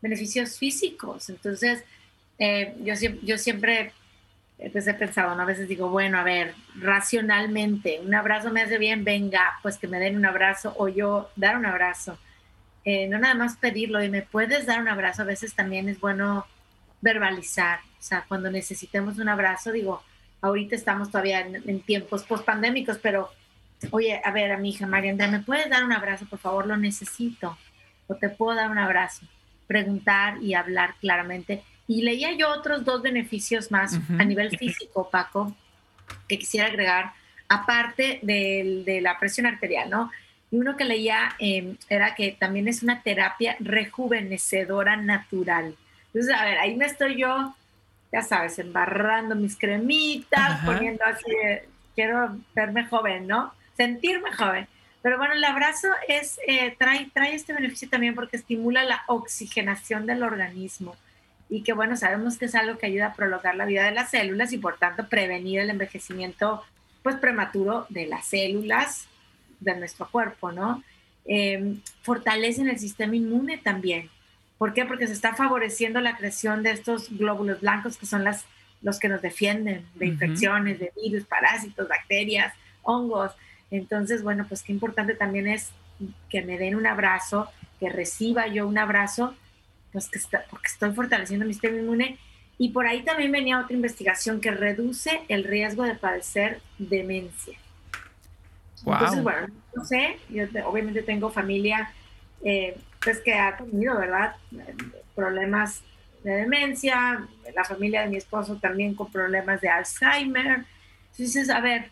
beneficios 0.00 0.56
físicos. 0.56 1.28
Entonces, 1.30 1.84
eh, 2.38 2.74
yo, 3.22 3.38
siempre 3.38 3.92
pues 4.70 4.86
he 4.86 4.94
pensado, 4.94 5.34
¿no? 5.34 5.42
a 5.42 5.46
veces 5.46 5.66
digo, 5.66 5.88
bueno, 5.88 6.18
a 6.18 6.22
ver, 6.22 6.54
racionalmente, 6.76 8.00
un 8.00 8.14
abrazo 8.14 8.50
me 8.50 8.62
hace 8.62 8.78
bien, 8.78 9.02
venga, 9.02 9.58
pues 9.62 9.76
que 9.76 9.88
me 9.88 9.98
den 9.98 10.16
un 10.16 10.24
abrazo 10.24 10.74
o 10.78 10.88
yo 10.88 11.30
dar 11.34 11.56
un 11.56 11.66
abrazo. 11.66 12.16
Eh, 12.84 13.08
no 13.08 13.18
nada 13.18 13.34
más 13.34 13.56
pedirlo 13.56 14.02
y 14.02 14.08
me 14.08 14.22
puedes 14.22 14.66
dar 14.66 14.80
un 14.80 14.88
abrazo, 14.88 15.22
a 15.22 15.24
veces 15.24 15.54
también 15.54 15.88
es 15.88 16.00
bueno 16.00 16.46
verbalizar, 17.00 17.80
o 17.98 18.02
sea, 18.02 18.24
cuando 18.26 18.50
necesitemos 18.50 19.18
un 19.18 19.28
abrazo, 19.28 19.72
digo, 19.72 20.02
ahorita 20.42 20.74
estamos 20.74 21.10
todavía 21.10 21.40
en, 21.40 21.80
tiempos 21.80 22.24
post-pandémicos, 22.24 22.98
pero 22.98 23.30
oye, 23.90 24.20
a 24.22 24.30
ver, 24.32 24.52
a 24.52 24.58
mi 24.58 24.70
hija 24.70 24.86
María 24.86 25.12
Andrea, 25.12 25.30
¿me 25.30 25.40
puedes 25.40 25.70
dar 25.70 25.84
un 25.84 25.92
abrazo, 25.92 26.26
por 26.26 26.40
favor? 26.40 26.66
Lo 26.66 26.76
necesito. 26.76 27.56
O 28.08 28.16
te 28.16 28.28
puedo 28.28 28.56
dar 28.56 28.70
un 28.70 28.78
abrazo. 28.78 29.24
Preguntar 29.66 30.42
y 30.42 30.54
hablar 30.54 30.96
claramente. 31.00 31.62
Y 31.86 32.02
leía 32.02 32.32
yo 32.32 32.50
otros 32.50 32.84
dos 32.84 33.02
beneficios 33.02 33.70
más 33.70 33.98
a 34.18 34.24
nivel 34.24 34.56
físico, 34.58 35.08
Paco, 35.10 35.54
que 36.28 36.38
quisiera 36.38 36.66
agregar, 36.66 37.12
aparte 37.48 38.18
de, 38.22 39.00
la 39.02 39.18
presión 39.18 39.46
arterial, 39.46 39.90
¿no? 39.90 40.10
Y 40.50 40.56
uno 40.56 40.76
que 40.76 40.84
leía 40.84 41.34
em, 41.38 41.76
era 41.88 42.14
que 42.14 42.32
también 42.32 42.68
es 42.68 42.82
una 42.82 43.02
terapia 43.02 43.56
rejuvenecedora 43.60 44.96
natural. 44.96 45.76
Entonces, 46.06 46.34
a 46.34 46.44
ver, 46.44 46.58
ahí 46.58 46.76
me 46.76 46.86
estoy 46.86 47.16
yo 47.16 47.54
ya 48.12 48.22
sabes, 48.22 48.58
embarrando 48.58 49.34
mis 49.34 49.56
cremitas, 49.56 50.64
poniendo 50.64 51.04
así, 51.04 51.24
quiero 51.94 52.36
verme 52.54 52.86
joven, 52.86 53.26
¿no? 53.26 53.52
Sentirme 53.76 54.32
joven. 54.32 54.68
Pero 55.00 55.18
bueno, 55.18 55.34
el 55.34 55.44
abrazo 55.44 55.88
es, 56.06 56.38
eh, 56.46 56.76
trae, 56.78 57.10
trae 57.12 57.34
este 57.34 57.52
beneficio 57.52 57.88
también 57.88 58.14
porque 58.14 58.36
estimula 58.36 58.84
la 58.84 59.02
oxigenación 59.08 60.06
del 60.06 60.22
organismo 60.22 60.94
y 61.52 61.62
que 61.62 61.74
bueno, 61.74 61.96
sabemos 61.96 62.38
que 62.38 62.46
es 62.46 62.54
algo 62.54 62.78
que 62.78 62.86
ayuda 62.86 63.08
a 63.08 63.14
prolongar 63.14 63.56
la 63.56 63.66
vida 63.66 63.84
de 63.84 63.90
las 63.90 64.10
células 64.10 64.54
y 64.54 64.58
por 64.58 64.78
tanto 64.78 65.08
prevenir 65.08 65.60
el 65.60 65.68
envejecimiento 65.68 66.62
pues 67.02 67.16
prematuro 67.16 67.84
de 67.90 68.06
las 68.06 68.26
células 68.26 69.06
de 69.60 69.76
nuestro 69.76 70.08
cuerpo, 70.10 70.50
¿no? 70.50 70.82
Eh, 71.26 71.76
fortalecen 72.02 72.68
el 72.68 72.78
sistema 72.78 73.16
inmune 73.16 73.58
también. 73.58 74.08
¿Por 74.62 74.74
qué? 74.74 74.84
Porque 74.84 75.08
se 75.08 75.12
está 75.12 75.34
favoreciendo 75.34 76.00
la 76.00 76.16
creación 76.16 76.62
de 76.62 76.70
estos 76.70 77.10
glóbulos 77.10 77.62
blancos 77.62 77.96
que 77.96 78.06
son 78.06 78.22
las, 78.22 78.44
los 78.80 79.00
que 79.00 79.08
nos 79.08 79.20
defienden 79.20 79.84
de 79.96 80.06
infecciones, 80.06 80.78
de 80.78 80.92
virus, 81.02 81.24
parásitos, 81.24 81.88
bacterias, 81.88 82.54
hongos. 82.82 83.32
Entonces, 83.72 84.22
bueno, 84.22 84.46
pues 84.46 84.62
qué 84.62 84.70
importante 84.70 85.16
también 85.16 85.48
es 85.48 85.72
que 86.28 86.42
me 86.42 86.58
den 86.58 86.76
un 86.76 86.86
abrazo, 86.86 87.50
que 87.80 87.88
reciba 87.88 88.46
yo 88.46 88.68
un 88.68 88.78
abrazo, 88.78 89.34
pues 89.90 90.08
que 90.08 90.20
está, 90.20 90.44
porque 90.48 90.68
estoy 90.68 90.92
fortaleciendo 90.92 91.44
mi 91.44 91.54
sistema 91.54 91.78
inmune. 91.78 92.18
Y 92.56 92.68
por 92.68 92.86
ahí 92.86 93.02
también 93.02 93.32
venía 93.32 93.58
otra 93.58 93.74
investigación 93.74 94.40
que 94.40 94.52
reduce 94.52 95.22
el 95.26 95.42
riesgo 95.42 95.82
de 95.82 95.96
padecer 95.96 96.60
demencia. 96.78 97.58
Entonces, 98.86 99.24
bueno, 99.24 99.48
no 99.74 99.84
sé, 99.84 100.20
yo 100.28 100.44
obviamente 100.66 101.02
tengo 101.02 101.30
familia 101.30 101.92
eh, 102.44 102.76
pues 103.02 103.20
que 103.20 103.34
ha 103.34 103.56
tenido, 103.56 103.98
¿verdad? 103.98 104.36
Problemas 105.14 105.82
de 106.22 106.32
demencia, 106.32 107.26
la 107.54 107.64
familia 107.64 108.02
de 108.02 108.08
mi 108.08 108.16
esposo 108.16 108.56
también 108.56 108.94
con 108.94 109.10
problemas 109.10 109.60
de 109.60 109.68
Alzheimer. 109.68 110.64
Entonces, 111.12 111.50
a 111.50 111.60
ver, 111.60 111.90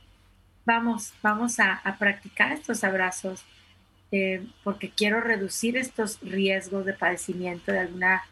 vamos, 0.64 1.12
vamos 1.22 1.58
a, 1.58 1.82
practicar 1.98 2.52
estos 2.52 2.84
abrazos 2.84 3.44
eh, 4.12 4.46
porque 4.64 4.90
quiero 4.90 5.20
reducir 5.20 5.76
estos 5.76 6.20
riesgos 6.20 6.84
de 6.84 6.92
padecimiento 6.92 7.72
de 7.72 7.80
alguna, 7.80 8.22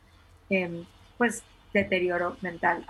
em, 0.50 0.84
pues, 1.16 1.42
deterioro 1.72 2.36
mental. 2.40 2.84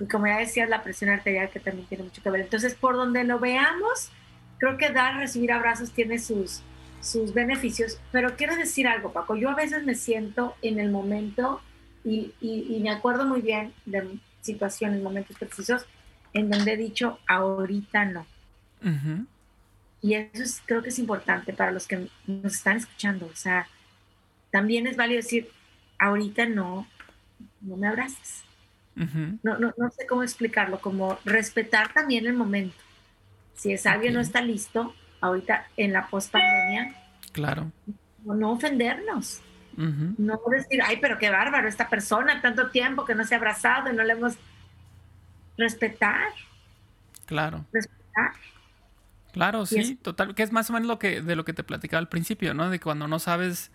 Y 0.00 0.06
como 0.06 0.26
ya 0.26 0.38
decías, 0.38 0.68
la 0.68 0.82
presión 0.82 1.10
arterial 1.10 1.50
que 1.50 1.60
también 1.60 1.86
tiene 1.86 2.04
mucho 2.04 2.22
que 2.22 2.30
ver. 2.30 2.40
Entonces, 2.40 2.74
por 2.74 2.94
donde 2.94 3.24
lo 3.24 3.38
veamos, 3.38 4.10
creo 4.58 4.78
que 4.78 4.90
dar, 4.90 5.16
recibir 5.16 5.52
abrazos 5.52 5.92
tiene 5.92 6.18
sus, 6.18 6.62
sus 7.00 7.32
beneficios, 7.32 7.98
pero 8.12 8.36
quiero 8.36 8.56
decir 8.56 8.86
algo, 8.86 9.12
Paco, 9.12 9.36
yo 9.36 9.50
a 9.50 9.54
veces 9.54 9.84
me 9.84 9.94
siento 9.94 10.54
en 10.62 10.78
el 10.78 10.90
momento 10.90 11.60
y, 12.04 12.32
me 12.82 12.90
acuerdo 12.90 13.24
muy 13.24 13.42
bien 13.42 13.72
de 13.86 14.18
situaciones, 14.40 15.02
momentos 15.02 15.36
precisos, 15.38 15.86
en 16.32 16.50
donde 16.50 16.72
he 16.72 16.76
dicho, 16.76 17.18
ahorita 17.26 18.04
no. 18.06 18.26
Y 20.02 20.14
eso 20.14 20.62
creo 20.64 20.82
que 20.82 20.88
es 20.88 20.98
importante 20.98 21.52
para 21.52 21.72
los 21.72 21.86
que 21.86 22.08
nos 22.26 22.54
están 22.54 22.78
escuchando. 22.78 23.26
O 23.26 23.36
sea, 23.36 23.66
también 24.50 24.86
es 24.86 24.96
válido 24.96 25.18
decir, 25.18 25.50
ahorita 25.98 26.46
no, 26.46 26.86
no 27.60 27.76
me 27.76 27.88
abraces. 27.88 28.42
no, 28.94 29.58
no, 29.58 29.74
no, 29.76 29.90
sé 29.90 30.06
cómo 30.06 30.22
explicarlo, 30.22 30.80
como 30.80 31.18
respetar 31.24 31.92
también 31.92 32.26
el 32.26 32.34
momento. 32.34 32.76
Si 33.54 33.72
es 33.72 33.84
alguien 33.84 34.14
no 34.14 34.20
está 34.20 34.40
listo, 34.40 34.94
ahorita 35.20 35.66
en 35.76 35.92
la 35.92 36.06
post-pandemia. 36.08 36.94
Claro. 37.32 37.70
No 38.24 38.52
ofendernos. 38.52 39.40
No 39.76 40.38
decir, 40.50 40.82
ay, 40.84 40.98
pero 41.00 41.18
qué 41.18 41.30
bárbaro 41.30 41.66
esta 41.66 41.88
persona, 41.88 42.42
tanto 42.42 42.70
tiempo 42.70 43.04
que 43.04 43.14
no 43.14 43.24
se 43.24 43.34
ha 43.34 43.38
abrazado 43.38 43.90
y 43.90 43.96
no 43.96 44.02
le 44.02 44.12
hemos... 44.12 44.34
Respetar. 45.56 46.28
Claro. 47.26 47.64
Respetar. 47.72 48.32
Claro, 49.32 49.66
sí, 49.66 49.96
total, 49.96 50.34
que 50.34 50.42
es 50.42 50.52
más 50.52 50.70
o 50.70 50.72
menos 50.72 50.88
lo 50.88 50.98
que, 50.98 51.20
de 51.22 51.36
lo 51.36 51.44
que 51.44 51.52
te 51.52 51.62
platicaba 51.62 51.98
al 51.98 52.08
principio, 52.08 52.52
¿no? 52.54 52.68
De 52.68 52.80
cuando 52.80 53.06
no 53.08 53.18
sabes 53.18 53.70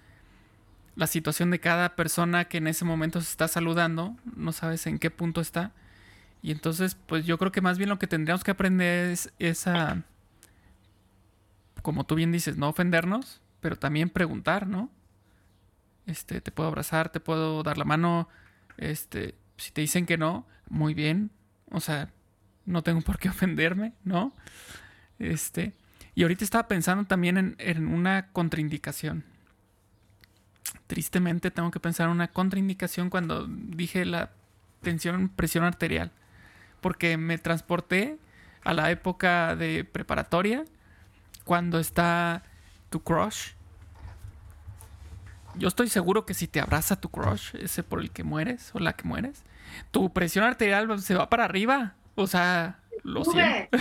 la 0.95 1.08
situación 1.08 1.51
de 1.51 1.60
cada 1.60 1.95
persona 1.95 2.45
que 2.45 2.58
en 2.58 2.67
ese 2.67 2.86
momento 2.86 3.21
se 3.21 3.29
está 3.29 3.47
saludando, 3.47 4.15
no 4.36 4.51
sabes 4.51 4.86
en 4.88 4.99
qué 4.99 5.12
punto 5.12 5.41
está. 5.41 5.71
Y 6.41 6.51
entonces, 6.51 6.95
pues 6.95 7.25
yo 7.25 7.38
creo 7.38 7.51
que 7.51 7.62
más 7.62 7.77
bien 7.77 7.89
lo 7.89 7.99
que 7.99 8.08
tendríamos 8.08 8.43
que 8.43 8.51
aprender 8.51 9.12
es 9.12 9.34
esa 9.39 10.03
como 11.86 12.04
tú 12.04 12.15
bien 12.15 12.32
dices, 12.32 12.58
no 12.58 12.67
ofendernos, 12.67 13.41
pero 13.62 13.76
también 13.76 14.10
preguntar, 14.10 14.65
¿no? 14.65 14.89
Este, 16.08 16.41
te 16.41 16.52
puedo 16.52 16.67
abrazar, 16.67 17.12
te 17.12 17.19
puedo 17.19 17.62
dar 17.62 17.78
la 17.78 17.86
mano, 17.86 18.28
este, 18.78 19.36
si 19.58 19.69
te 19.69 19.82
dicen 19.82 20.08
que 20.08 20.17
no, 20.17 20.48
muy 20.67 20.95
bien, 20.95 21.30
o 21.69 21.80
sea, 21.80 22.10
no 22.65 22.82
tengo 22.82 23.02
por 23.02 23.19
qué 23.19 23.30
ofenderme, 23.36 23.93
¿no? 24.04 24.34
Este, 25.19 25.74
Y 26.15 26.24
ahorita 26.24 26.43
estaba 26.43 26.67
pensando 26.67 27.06
también 27.06 27.38
en, 27.38 27.56
en 27.60 27.88
una 27.88 28.30
contraindicación. 28.32 29.24
Tristemente 30.88 31.52
tengo 31.52 31.69
que 31.69 31.80
pensar 31.80 32.08
en 32.08 32.13
una 32.13 32.30
contraindicación 32.30 33.12
cuando 33.12 33.45
dije 33.48 34.06
la 34.06 34.32
tensión, 34.82 35.30
presión 35.30 35.63
arterial. 35.63 36.12
Porque 36.82 37.17
me 37.17 37.38
transporté 37.38 38.17
a 38.63 38.74
la 38.74 38.89
época 38.89 39.56
de 39.56 39.84
preparatoria, 39.84 40.65
cuando 41.45 41.79
está 41.79 42.43
tu 42.89 43.01
crush. 43.01 43.51
Yo 45.55 45.69
estoy 45.69 45.88
seguro 45.88 46.25
que 46.25 46.34
si 46.34 46.47
te 46.47 46.60
abraza 46.60 46.99
tu 46.99 47.10
crush, 47.10 47.55
ese 47.55 47.81
por 47.84 48.01
el 48.01 48.12
que 48.12 48.23
mueres 48.23 48.71
o 48.73 48.79
la 48.79 48.93
que 48.93 49.08
mueres, 49.08 49.43
tu 49.91 50.12
presión 50.12 50.43
arterial 50.43 50.99
se 50.99 51.15
va 51.15 51.29
para 51.29 51.45
arriba. 51.45 51.93
O 52.15 52.27
sea, 52.27 52.79
lo 53.03 53.23
siento. 53.23 53.77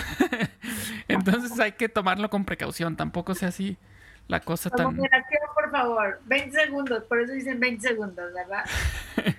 Entonces 1.08 1.58
hay 1.58 1.72
que 1.72 1.88
tomarlo 1.88 2.30
con 2.30 2.44
precaución. 2.44 2.96
Tampoco 2.96 3.34
sea 3.34 3.48
así 3.48 3.76
la 4.28 4.40
cosa 4.40 4.70
tan. 4.70 4.96
por 4.96 5.70
favor, 5.70 6.20
20 6.26 6.56
segundos. 6.56 7.04
Por 7.04 7.20
eso 7.20 7.32
dicen 7.32 7.58
20 7.58 7.88
segundos, 7.88 8.32
¿verdad? 8.32 8.64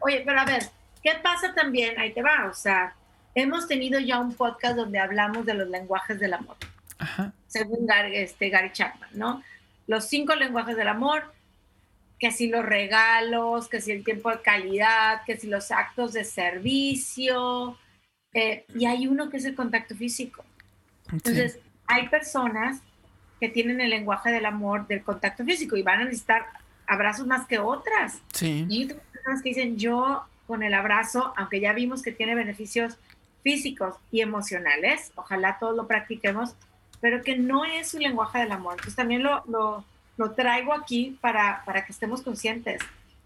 Oye, 0.00 0.22
pero 0.24 0.40
a 0.40 0.44
ver, 0.44 0.62
¿qué 1.02 1.12
pasa 1.22 1.52
también? 1.54 1.98
Ahí 1.98 2.12
te 2.14 2.22
va. 2.22 2.46
O 2.50 2.54
sea, 2.54 2.94
hemos 3.42 3.68
tenido 3.68 4.00
ya 4.00 4.18
un 4.18 4.34
podcast 4.34 4.76
donde 4.76 4.98
hablamos 4.98 5.46
de 5.46 5.54
los 5.54 5.68
lenguajes 5.68 6.18
del 6.18 6.34
amor. 6.34 6.56
Ajá. 6.98 7.32
Según 7.46 7.86
Gary, 7.86 8.16
este, 8.16 8.48
Gary 8.48 8.72
Chapman, 8.72 9.10
¿no? 9.14 9.42
Los 9.86 10.06
cinco 10.06 10.34
lenguajes 10.34 10.76
del 10.76 10.88
amor 10.88 11.32
que 12.20 12.30
si 12.30 12.48
los 12.48 12.64
regalos, 12.64 13.68
que 13.68 13.80
si 13.80 13.92
el 13.92 14.04
tiempo 14.04 14.30
de 14.30 14.42
calidad, 14.42 15.24
que 15.24 15.38
si 15.38 15.46
los 15.46 15.70
actos 15.70 16.12
de 16.12 16.24
servicio, 16.24 17.78
eh, 18.34 18.66
y 18.74 18.84
hay 18.84 19.08
uno 19.08 19.30
que 19.30 19.38
es 19.38 19.44
el 19.46 19.54
contacto 19.54 19.96
físico. 19.96 20.44
Entonces, 21.10 21.58
hay 21.86 22.08
personas 22.08 22.82
que 23.40 23.48
tienen 23.48 23.80
el 23.80 23.90
lenguaje 23.90 24.30
del 24.30 24.44
amor 24.44 24.86
del 24.86 25.02
contacto 25.02 25.44
físico 25.44 25.76
y 25.76 25.82
van 25.82 26.02
a 26.02 26.04
necesitar 26.04 26.46
abrazos 26.86 27.26
más 27.26 27.46
que 27.46 27.58
otras. 27.58 28.20
Sí. 28.34 28.66
Y 28.68 28.82
hay 28.82 28.88
personas 29.12 29.42
que 29.42 29.48
dicen, 29.48 29.78
yo 29.78 30.24
con 30.46 30.62
el 30.62 30.74
abrazo, 30.74 31.32
aunque 31.36 31.58
ya 31.58 31.72
vimos 31.72 32.02
que 32.02 32.12
tiene 32.12 32.34
beneficios 32.34 32.98
físicos 33.42 33.96
y 34.10 34.20
emocionales, 34.20 35.12
ojalá 35.14 35.58
todos 35.58 35.76
lo 35.76 35.86
practiquemos, 35.86 36.54
pero 37.00 37.22
que 37.22 37.36
no 37.36 37.64
es 37.64 37.90
su 37.90 37.98
lenguaje 37.98 38.40
del 38.40 38.52
amor. 38.52 38.74
Entonces 38.74 38.96
también 38.96 39.22
lo, 39.22 39.42
lo 39.46 39.84
lo 40.20 40.32
traigo 40.32 40.74
aquí 40.74 41.16
para, 41.22 41.62
para 41.64 41.86
que 41.86 41.92
estemos 41.92 42.20
conscientes 42.20 42.82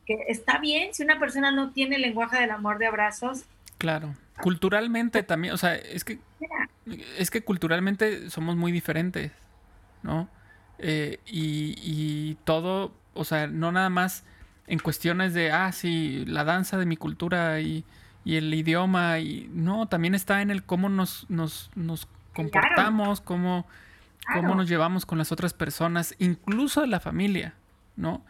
que 0.07 0.17
está 0.29 0.59
bien 0.59 0.95
si 0.95 1.03
una 1.03 1.19
persona 1.19 1.51
no 1.51 1.71
tiene 1.71 1.99
lenguaje 1.99 2.41
del 2.41 2.51
amor 2.51 2.79
de 2.79 2.87
abrazos. 2.87 3.45
Claro. 3.79 4.15
Culturalmente 4.41 5.23
también, 5.23 5.55
o 5.55 5.57
sea, 5.57 5.75
es 5.75 6.05
que 6.05 6.19
es 7.19 7.31
que 7.31 7.43
culturalmente 7.43 8.31
somos 8.31 8.57
muy 8.57 8.71
diferentes, 8.71 9.33
¿no? 10.03 10.29
Eh, 10.79 11.19
y, 11.27 11.75
y, 11.79 12.37
todo, 12.45 12.93
o 13.15 13.25
sea, 13.25 13.47
no 13.47 13.73
nada 13.73 13.89
más 13.91 14.25
en 14.67 14.79
cuestiones 14.79 15.35
de, 15.35 15.51
ah, 15.51 15.73
sí, 15.73 16.25
la 16.27 16.45
danza 16.45 16.77
de 16.77 16.85
mi 16.85 16.97
cultura 16.97 17.61
y, 17.61 17.85
y 18.25 18.37
el 18.37 18.53
idioma, 18.53 19.19
y 19.19 19.51
no, 19.53 19.87
también 19.87 20.15
está 20.15 20.43
en 20.43 20.51
el 20.51 20.65
cómo 20.65 20.89
nos, 20.89 21.27
nos, 21.29 21.71
nos 21.75 22.09
comportamos, 22.33 23.21
cómo 23.21 23.67
cómo 24.33 24.55
nos 24.55 24.69
llevamos 24.69 25.07
con 25.07 25.19
las 25.19 25.33
otras 25.33 25.53
personas, 25.53 26.15
incluso 26.19 26.81
de 26.81 26.87
la 26.87 27.01
familia, 27.01 27.55
¿no? 27.97 28.25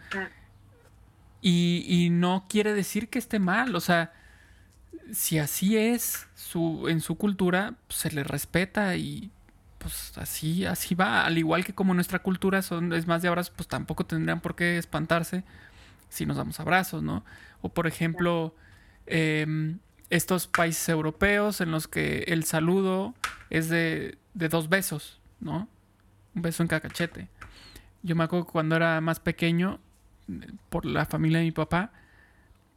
Y, 1.41 2.09
no 2.11 2.47
quiere 2.49 2.73
decir 2.73 3.09
que 3.09 3.19
esté 3.19 3.39
mal, 3.39 3.75
o 3.77 3.81
sea, 3.81 4.13
si 5.13 5.39
así 5.39 5.77
es 5.77 6.27
su, 6.35 6.89
en 6.89 7.01
su 7.01 7.17
cultura, 7.17 7.75
pues, 7.87 8.01
se 8.01 8.11
le 8.11 8.25
respeta 8.25 8.97
y 8.97 9.31
pues 9.79 10.17
así, 10.17 10.65
así 10.65 10.95
va. 10.95 11.27
Al 11.27 11.37
igual 11.37 11.63
que 11.63 11.75
como 11.75 11.93
nuestra 11.93 12.21
cultura 12.21 12.63
son, 12.63 12.95
es 12.95 13.07
más 13.07 13.21
de 13.21 13.29
abrazos, 13.29 13.53
pues 13.55 13.69
tampoco 13.69 14.07
tendrían 14.07 14.41
por 14.41 14.57
qué 14.57 14.79
espantarse 14.79 15.45
si 16.09 16.25
nos 16.25 16.39
damos 16.39 16.59
abrazos, 16.59 17.03
¿no? 17.03 17.23
O 17.61 17.69
por 17.69 17.87
ejemplo, 17.87 18.55
em, 19.05 19.79
estos 20.11 20.47
países 20.47 20.89
europeos 20.89 21.61
en 21.61 21.71
los 21.71 21.89
que 21.89 22.25
el 22.29 22.45
saludo 22.45 23.15
es 23.51 23.69
de, 23.69 24.19
de 24.35 24.49
dos 24.49 24.69
besos, 24.69 25.21
¿no? 25.41 25.69
un 26.35 26.43
beso 26.43 26.63
en 26.63 26.69
cada 26.69 26.81
cachete. 26.81 27.29
Yo 28.03 28.17
me 28.17 28.25
acuerdo 28.25 28.47
que 28.47 28.53
cuando 28.53 28.77
era 28.77 29.01
más 29.01 29.21
pequeño, 29.21 29.81
por 30.69 30.85
la 30.85 31.07
familia 31.07 31.39
de 31.39 31.45
mi 31.45 31.53
papá, 31.53 31.93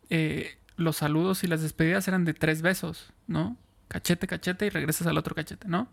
eh, 0.10 0.58
los 0.76 0.98
saludos 0.98 1.44
y 1.44 1.48
las 1.48 1.62
despedidas 1.62 2.08
eran 2.08 2.24
de 2.26 2.34
tres 2.34 2.62
besos, 2.62 3.14
¿no? 3.26 3.58
Cachete, 3.88 4.28
cachete 4.28 4.66
y 4.66 4.70
regresas 4.70 5.08
al 5.08 5.18
otro 5.18 5.34
cachete, 5.34 5.68
¿no? 5.68 5.90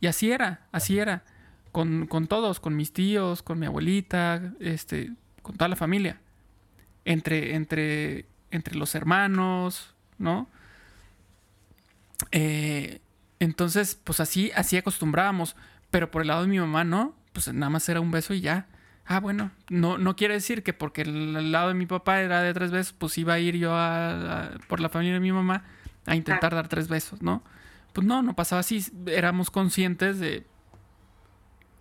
Y 0.00 0.06
así 0.06 0.30
era, 0.30 0.66
así 0.72 0.98
era. 0.98 1.24
Con, 1.72 2.06
con, 2.06 2.26
todos, 2.26 2.60
con 2.60 2.76
mis 2.76 2.92
tíos, 2.92 3.42
con 3.42 3.58
mi 3.58 3.66
abuelita, 3.66 4.52
este, 4.60 5.12
con 5.42 5.56
toda 5.56 5.68
la 5.68 5.76
familia. 5.76 6.20
Entre, 7.04 7.54
entre, 7.54 8.26
entre 8.50 8.76
los 8.76 8.94
hermanos, 8.94 9.93
¿no? 10.18 10.48
Eh, 12.32 13.00
entonces, 13.40 13.98
pues 14.02 14.20
así, 14.20 14.50
así 14.54 14.76
acostumbrábamos. 14.76 15.56
Pero 15.90 16.10
por 16.10 16.22
el 16.22 16.28
lado 16.28 16.42
de 16.42 16.48
mi 16.48 16.58
mamá, 16.58 16.84
no. 16.84 17.14
Pues 17.32 17.52
nada 17.52 17.70
más 17.70 17.88
era 17.88 18.00
un 18.00 18.10
beso 18.10 18.34
y 18.34 18.40
ya. 18.40 18.66
Ah, 19.06 19.20
bueno, 19.20 19.50
no, 19.68 19.98
no 19.98 20.16
quiere 20.16 20.34
decir 20.34 20.62
que 20.62 20.72
porque 20.72 21.02
el, 21.02 21.52
lado 21.52 21.68
de 21.68 21.74
mi 21.74 21.86
papá 21.86 22.20
era 22.22 22.40
de 22.40 22.54
tres 22.54 22.70
besos, 22.70 22.94
pues 22.94 23.18
iba 23.18 23.34
a 23.34 23.38
ir 23.38 23.56
yo 23.56 23.74
a, 23.74 24.52
por 24.66 24.80
la 24.80 24.88
familia 24.88 25.14
de 25.14 25.20
mi 25.20 25.30
mamá 25.30 25.64
a 26.06 26.16
intentar 26.16 26.54
dar 26.54 26.68
tres 26.68 26.88
besos, 26.88 27.20
¿no? 27.20 27.42
Pues 27.92 28.06
no, 28.06 28.22
no 28.22 28.34
pasaba 28.34 28.60
así. 28.60 28.84
Éramos 29.06 29.50
conscientes 29.50 30.18
de 30.18 30.46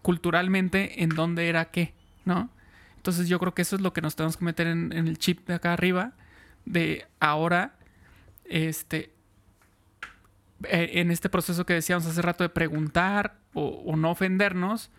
culturalmente 0.01 1.01
en 1.03 1.09
dónde 1.09 1.47
era 1.47 1.71
qué, 1.71 1.93
¿no? 2.25 2.49
Entonces 2.97 3.29
yo 3.29 3.39
creo 3.39 3.53
que 3.53 3.61
eso 3.61 3.77
es 3.77 3.81
lo 3.81 3.93
que 3.93 4.01
nos 4.01 4.15
tenemos 4.15 4.37
que 4.37 4.45
meter 4.45 4.67
en, 4.67 4.91
en 4.91 5.07
el 5.07 5.17
chip 5.17 5.47
de 5.47 5.53
acá 5.53 5.73
arriba, 5.73 6.11
de 6.65 7.07
ahora, 7.19 7.75
este, 8.53 9.11
eh, 10.65 10.91
en 10.93 11.09
este 11.09 11.27
proceso 11.27 11.65
que 11.65 11.73
decíamos 11.73 12.05
hace 12.05 12.21
rato 12.21 12.43
de 12.43 12.49
preguntar 12.49 13.39
o, 13.55 13.95
no 13.95 14.11
ofendernos, 14.11 14.91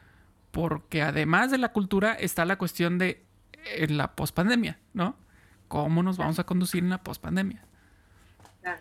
porque 0.51 1.03
además 1.03 1.53
de 1.53 1.59
la 1.59 1.71
cultura 1.71 2.14
está 2.14 2.45
la 2.45 2.59
cuestión 2.59 2.99
de 2.99 3.23
la 3.88 4.17
pospandemia, 4.17 4.79
¿no? 4.93 5.17
¿Cómo 5.69 6.03
nos 6.03 6.17
vamos 6.17 6.40
a 6.40 6.45
conducir 6.45 6.83
en 6.83 6.90
la 6.90 7.03
pospandemia? 7.03 7.64
Claro, 8.61 8.81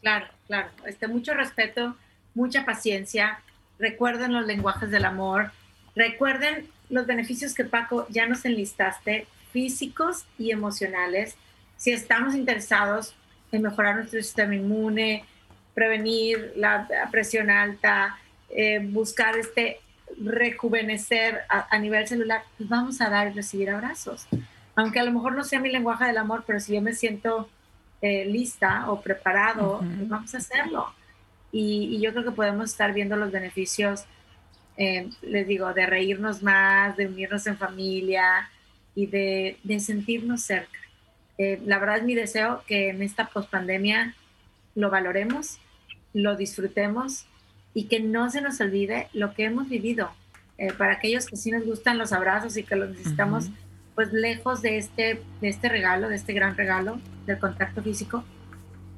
claro, 0.00 0.26
claro. 0.46 0.70
Este, 0.86 1.06
mucho 1.06 1.34
respeto, 1.34 1.96
mucha 2.34 2.64
paciencia. 2.64 3.40
Recuerden 3.78 4.32
los 4.32 4.46
lenguajes 4.46 4.90
del 4.90 5.04
amor. 5.04 5.52
Recuerden 5.94 6.68
los 6.90 7.06
beneficios 7.06 7.54
que 7.54 7.64
Paco 7.64 8.06
ya 8.10 8.26
nos 8.26 8.44
enlistaste, 8.44 9.28
físicos 9.52 10.26
y 10.36 10.50
emocionales. 10.50 11.36
Si 11.76 11.92
estamos 11.92 12.34
interesados 12.34 13.14
en 13.54 13.62
mejorar 13.62 13.96
nuestro 13.96 14.20
sistema 14.20 14.54
inmune, 14.54 15.24
prevenir 15.74 16.52
la 16.56 16.86
presión 17.10 17.50
alta, 17.50 18.18
eh, 18.50 18.80
buscar 18.82 19.36
este 19.36 19.80
rejuvenecer 20.16 21.40
a, 21.48 21.78
nivel 21.78 22.06
celular, 22.06 22.42
pues 22.56 22.68
vamos 22.68 23.00
a 23.00 23.10
dar 23.10 23.28
y 23.28 23.32
recibir 23.32 23.70
abrazos. 23.70 24.26
Aunque 24.76 25.00
a 25.00 25.04
lo 25.04 25.12
mejor 25.12 25.34
no 25.34 25.44
sea 25.44 25.60
mi 25.60 25.70
lenguaje 25.70 26.04
del 26.04 26.18
amor, 26.18 26.44
pero 26.46 26.60
si 26.60 26.74
yo 26.74 26.82
me 26.82 26.92
siento 26.92 27.48
eh, 28.00 28.24
lista 28.24 28.90
o 28.90 29.00
preparado, 29.00 29.78
pues 29.78 30.08
vamos 30.08 30.34
a 30.34 30.38
hacerlo. 30.38 30.92
Y, 31.50 32.00
yo 32.00 32.12
creo 32.12 32.24
que 32.24 32.30
podemos 32.32 32.70
estar 32.70 32.92
viendo 32.92 33.16
los 33.16 33.30
beneficios, 33.30 34.04
eh, 34.76 35.08
les 35.22 35.46
digo, 35.46 35.72
de 35.72 35.86
reírnos 35.86 36.42
más, 36.42 36.96
de 36.96 37.06
unirnos 37.06 37.46
en 37.46 37.56
familia 37.56 38.50
y 38.94 39.06
de, 39.06 39.58
de 39.62 39.80
sentirnos 39.80 40.42
cerca. 40.42 40.78
La 41.38 41.78
verdad 41.78 41.98
es 41.98 42.04
mi 42.04 42.14
deseo 42.14 42.62
que 42.66 42.90
en 42.90 43.02
esta 43.02 43.26
pospandemia 43.26 44.14
lo 44.74 44.90
valoremos, 44.90 45.58
lo 46.12 46.36
disfrutemos 46.36 47.26
y 47.74 47.84
que 47.84 48.00
no 48.00 48.30
se 48.30 48.40
nos 48.40 48.60
olvide 48.60 49.08
lo 49.12 49.34
que 49.34 49.44
hemos 49.44 49.68
vivido. 49.68 50.10
Eh, 50.56 50.72
para 50.72 50.94
aquellos 50.94 51.26
que 51.26 51.36
sí 51.36 51.50
nos 51.50 51.64
gustan 51.64 51.98
los 51.98 52.12
abrazos 52.12 52.56
y 52.56 52.62
que 52.62 52.76
los 52.76 52.90
necesitamos, 52.90 53.50
pues 53.96 54.12
lejos 54.12 54.62
de 54.62 54.78
este, 54.78 55.20
de 55.40 55.48
este 55.48 55.68
regalo, 55.68 56.08
de 56.08 56.14
este 56.14 56.32
gran 56.32 56.56
regalo 56.56 57.00
del 57.26 57.38
contacto 57.38 57.82
físico, 57.82 58.24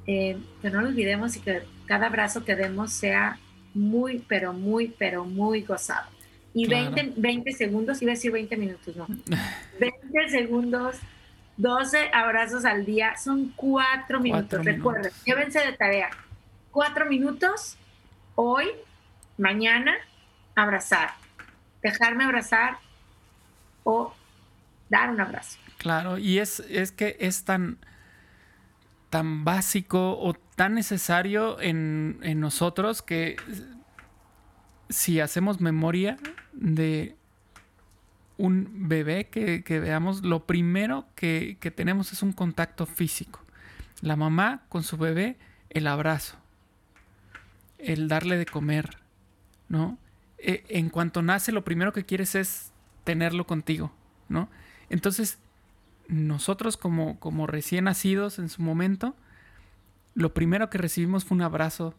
eh, 0.07 0.37
que 0.61 0.71
no 0.71 0.83
lo 0.83 0.89
olvidemos 0.89 1.37
y 1.37 1.41
que 1.41 1.63
cada 1.87 2.07
abrazo 2.07 2.45
que 2.45 2.57
demos 2.57 2.93
sea 2.93 3.39
muy, 3.73 4.23
pero 4.29 4.53
muy, 4.53 4.95
pero 4.99 5.25
muy 5.25 5.63
gozado. 5.63 6.09
Y 6.53 6.67
20, 6.67 7.15
20 7.17 7.53
segundos, 7.53 8.01
iba 8.01 8.13
a 8.13 8.15
decir 8.15 8.33
20 8.33 8.57
minutos, 8.57 8.97
no. 8.97 9.07
20 9.81 10.29
segundos, 10.29 10.97
12 11.57 12.11
abrazos 12.13 12.65
al 12.65 12.85
día, 12.85 13.17
son 13.17 13.53
4 13.57 14.21
minutos. 14.21 14.65
Recuerden, 14.65 15.13
llévense 15.25 15.61
de 15.61 15.73
tarea 15.73 16.11
cuatro 16.77 17.07
minutos, 17.07 17.79
hoy, 18.35 18.67
mañana, 19.39 19.95
abrazar, 20.55 21.15
dejarme 21.81 22.25
abrazar 22.25 22.77
o 23.83 24.13
dar 24.91 25.09
un 25.09 25.19
abrazo. 25.19 25.59
Claro, 25.79 26.19
y 26.19 26.39
es, 26.39 26.61
es 26.69 26.93
que 26.93 27.17
es 27.19 27.45
tan, 27.45 27.79
tan 29.09 29.47
básico 29.47 30.19
o 30.21 30.35
tan 30.35 30.75
necesario 30.75 31.59
en, 31.63 32.21
nosotros 32.39 33.01
que 33.01 33.37
si 34.91 35.21
hacemos 35.21 35.59
memoria 35.59 36.19
de 36.53 37.16
un 38.39 38.89
bebé 38.89 39.29
que, 39.29 39.63
veamos, 39.81 40.23
lo 40.23 40.47
primero 40.47 41.07
que, 41.15 41.57
que, 41.61 41.71
tenemos 41.71 42.13
es 42.13 42.23
un 42.23 42.33
contacto 42.33 42.87
físico. 42.87 43.41
La 44.03 44.17
mamá 44.17 44.63
con 44.69 44.83
su 44.83 44.97
bebé, 44.97 45.39
el 45.71 45.87
abrazo, 45.87 46.37
el 47.79 48.09
darle 48.09 48.37
de 48.37 48.47
comer, 48.47 48.99
¿no? 49.69 49.99
E, 50.39 50.65
en 50.69 50.91
cuanto 50.91 51.23
nace, 51.23 51.53
lo 51.53 51.65
primero 51.65 51.93
que 51.93 52.05
quieres 52.05 52.35
es 52.35 52.73
tenerlo 53.05 53.47
contigo, 53.47 53.93
¿no? 54.29 54.51
Entonces, 54.91 55.39
nosotros 56.09 56.77
como, 56.77 57.19
como 57.19 57.47
recién 57.47 57.85
nacidos 57.85 58.39
en 58.39 58.49
su 58.49 58.63
momento, 58.63 59.17
lo 60.15 60.35
primero 60.35 60.71
que 60.71 60.79
recibimos 60.79 61.25
fue 61.25 61.37
un 61.37 61.43
abrazo. 61.43 61.95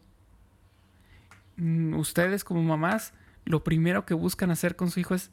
Mm, 1.56 1.94
ustedes 1.94 2.44
como 2.44 2.62
mamás, 2.62 3.12
lo 3.44 3.64
primero 3.64 4.06
que 4.06 4.14
buscan 4.14 4.50
hacer 4.50 4.76
con 4.76 4.90
su 4.90 5.00
hijo 5.00 5.14
es 5.14 5.30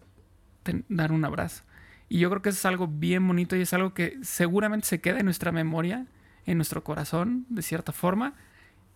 dar 0.90 1.12
un 1.12 1.26
abrazo. 1.26 1.64
Y 2.08 2.20
yo 2.20 2.30
creo 2.30 2.42
que 2.42 2.50
eso 2.50 2.60
es 2.60 2.66
algo 2.66 2.88
bien 2.88 3.28
bonito 3.28 3.56
y 3.56 3.62
es 3.62 3.74
algo 3.74 3.94
que 3.94 4.18
seguramente 4.22 4.88
se 4.88 5.02
queda 5.02 5.20
en 5.20 5.26
nuestra 5.26 5.52
memoria, 5.52 6.06
en 6.46 6.58
nuestro 6.58 6.84
corazón, 6.84 7.46
de 7.50 7.62
cierta 7.62 7.92
forma. 7.92 8.34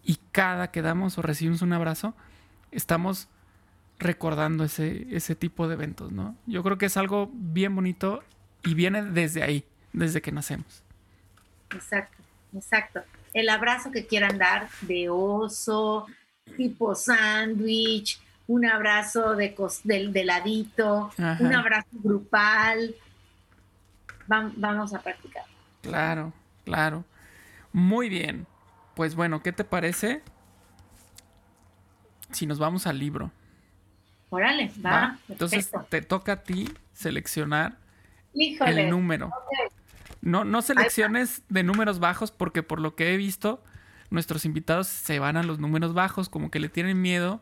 Y 0.03 0.19
cada 0.31 0.71
que 0.71 0.81
damos 0.81 1.17
o 1.17 1.21
recibimos 1.21 1.61
un 1.61 1.73
abrazo, 1.73 2.15
estamos 2.71 3.27
recordando 3.97 4.63
ese, 4.63 5.07
ese 5.15 5.35
tipo 5.35 5.67
de 5.67 5.73
eventos, 5.73 6.11
¿no? 6.11 6.35
Yo 6.45 6.63
creo 6.63 6.77
que 6.77 6.85
es 6.85 6.97
algo 6.97 7.29
bien 7.33 7.75
bonito 7.75 8.23
y 8.63 8.73
viene 8.73 9.03
desde 9.03 9.43
ahí, 9.43 9.65
desde 9.91 10.21
que 10.21 10.31
nacemos. 10.31 10.83
Exacto, 11.71 12.23
exacto. 12.53 13.01
El 13.33 13.49
abrazo 13.49 13.91
que 13.91 14.07
quieran 14.07 14.37
dar 14.37 14.69
de 14.81 15.09
oso, 15.09 16.07
tipo 16.55 16.95
sándwich, 16.95 18.19
un 18.49 18.65
abrazo 18.65 19.35
de, 19.35 19.55
de, 19.83 20.25
ladito, 20.25 21.11
un 21.39 21.53
abrazo 21.53 21.87
grupal. 21.91 22.95
vamos 24.27 24.91
a 24.95 25.01
practicar. 25.01 25.43
Claro, 25.83 26.33
claro. 26.65 27.05
Muy 27.71 28.09
bien. 28.09 28.47
Pues 28.95 29.13
bueno, 29.13 29.43
¿qué 29.43 29.51
te 29.51 29.63
parece 29.63 30.23
si 32.31 32.47
nos 32.47 32.57
vamos 32.57 32.87
al 32.87 32.97
libro? 32.97 33.31
Órale, 34.31 34.71
va. 34.83 35.19
Entonces 35.29 35.69
te 35.89 36.01
toca 36.01 36.31
a 36.31 36.43
ti 36.43 36.73
seleccionar 36.91 37.77
el 38.33 38.89
número. 38.89 39.31
No, 40.21 40.43
no 40.43 40.63
selecciones 40.63 41.43
de 41.49 41.61
números 41.61 41.99
bajos 41.99 42.31
porque 42.31 42.63
por 42.63 42.81
lo 42.81 42.95
que 42.95 43.13
he 43.13 43.17
visto, 43.17 43.63
nuestros 44.09 44.43
invitados 44.43 44.87
se 44.87 45.19
van 45.19 45.37
a 45.37 45.43
los 45.43 45.59
números 45.59 45.93
bajos, 45.93 46.29
como 46.29 46.49
que 46.49 46.59
le 46.59 46.69
tienen 46.69 46.99
miedo 46.99 47.41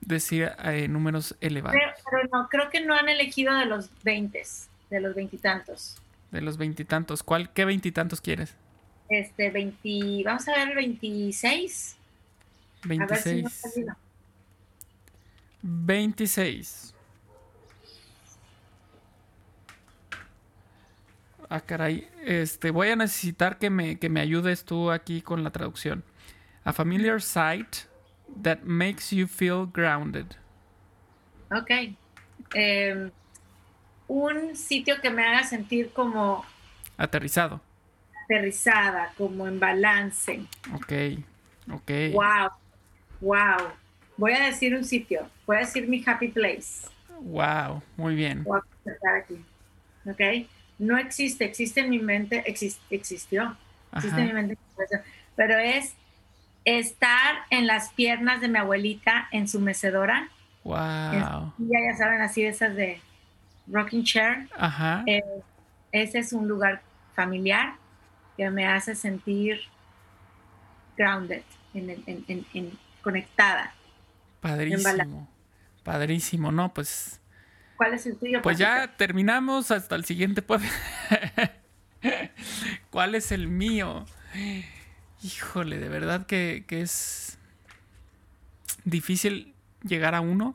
decir 0.00 0.52
eh, 0.64 0.88
números 0.88 1.36
elevados. 1.40 1.80
Pero, 2.10 2.28
no, 2.32 2.48
creo 2.48 2.70
que 2.70 2.80
no 2.80 2.94
han 2.94 3.08
elegido 3.08 3.54
de 3.54 3.66
los 3.66 3.90
20, 4.02 4.42
de 4.90 5.00
los 5.00 5.14
veintitantos. 5.14 6.00
De 6.30 6.40
los 6.40 6.56
veintitantos. 6.56 7.22
¿Cuál, 7.22 7.52
qué 7.52 7.64
veintitantos 7.64 8.20
quieres? 8.20 8.54
Este, 9.08 9.50
20, 9.50 10.22
vamos 10.24 10.48
a 10.48 10.52
ver 10.52 10.68
el 10.68 10.76
26. 10.76 11.96
26. 12.84 13.64
26. 15.62 16.94
Ah, 21.48 21.60
caray. 21.60 22.08
Este, 22.24 22.70
voy 22.70 22.90
a 22.90 22.96
necesitar 22.96 23.58
que 23.58 23.70
me, 23.70 23.98
que 23.98 24.08
me 24.08 24.20
ayudes 24.20 24.64
tú 24.64 24.92
aquí 24.92 25.20
con 25.20 25.42
la 25.42 25.50
traducción. 25.50 26.04
A 26.62 26.72
familiar 26.72 27.20
sight 27.20 27.89
that 28.42 28.64
makes 28.64 29.12
you 29.12 29.26
feel 29.26 29.66
grounded. 29.66 30.36
Ok. 31.50 31.70
Em, 32.54 33.10
un 34.08 34.56
sitio 34.56 35.00
que 35.00 35.10
me 35.10 35.22
haga 35.22 35.44
sentir 35.44 35.92
como... 35.92 36.44
Aterrizado. 36.96 37.60
Aterrizada, 38.24 39.12
como 39.16 39.46
en 39.46 39.58
balance. 39.58 40.42
Ok, 40.74 40.92
ok. 41.72 41.90
Wow, 42.12 42.50
wow. 43.20 43.72
Voy 44.16 44.32
a 44.32 44.46
decir 44.46 44.74
un 44.74 44.84
sitio. 44.84 45.28
Voy 45.46 45.56
a 45.56 45.60
decir 45.60 45.88
mi 45.88 46.02
happy 46.04 46.28
place. 46.28 46.88
Wow, 47.20 47.82
muy 47.96 48.14
bien. 48.14 48.44
Voy 48.44 48.60
a 48.86 49.16
aquí. 49.16 49.44
Ok. 50.06 50.48
No 50.78 50.96
existe, 50.96 51.44
existe 51.44 51.80
en 51.80 51.90
mi 51.90 51.98
mente, 51.98 52.42
existió. 52.46 53.56
Existe 53.92 54.20
en 54.20 54.26
mi 54.26 54.32
mente. 54.32 54.58
Pero 55.36 55.58
es 55.58 55.94
estar 56.64 57.36
en 57.50 57.66
las 57.66 57.90
piernas 57.92 58.40
de 58.40 58.48
mi 58.48 58.58
abuelita 58.58 59.28
en 59.32 59.48
su 59.48 59.60
mecedora. 59.60 60.28
Wow. 60.64 60.74
Ya, 60.76 61.54
ya 61.58 61.96
saben, 61.96 62.20
así 62.20 62.44
esas 62.44 62.74
de 62.76 63.00
rocking 63.66 64.04
chair. 64.04 64.48
Ajá. 64.56 65.02
Eh, 65.06 65.22
ese 65.92 66.18
es 66.18 66.32
un 66.32 66.48
lugar 66.48 66.82
familiar 67.14 67.74
que 68.36 68.50
me 68.50 68.66
hace 68.66 68.94
sentir 68.94 69.60
grounded, 70.96 71.42
en, 71.74 72.78
conectada. 73.02 73.74
Padrísimo. 74.40 75.28
Padrísimo, 75.82 76.52
¿no? 76.52 76.72
Pues. 76.72 77.20
¿Cuál 77.76 77.94
es 77.94 78.06
el 78.06 78.16
tuyo? 78.16 78.42
Pues 78.42 78.58
ya 78.58 78.96
terminamos 78.96 79.70
hasta 79.70 79.96
el 79.96 80.04
siguiente. 80.04 80.42
¿Cuál 82.90 83.14
es 83.14 83.32
el 83.32 83.48
mío? 83.48 84.04
Híjole, 85.22 85.78
de 85.78 85.88
verdad 85.88 86.24
que, 86.26 86.64
es 86.70 87.38
difícil 88.84 89.54
llegar 89.82 90.14
a 90.14 90.20
uno. 90.20 90.54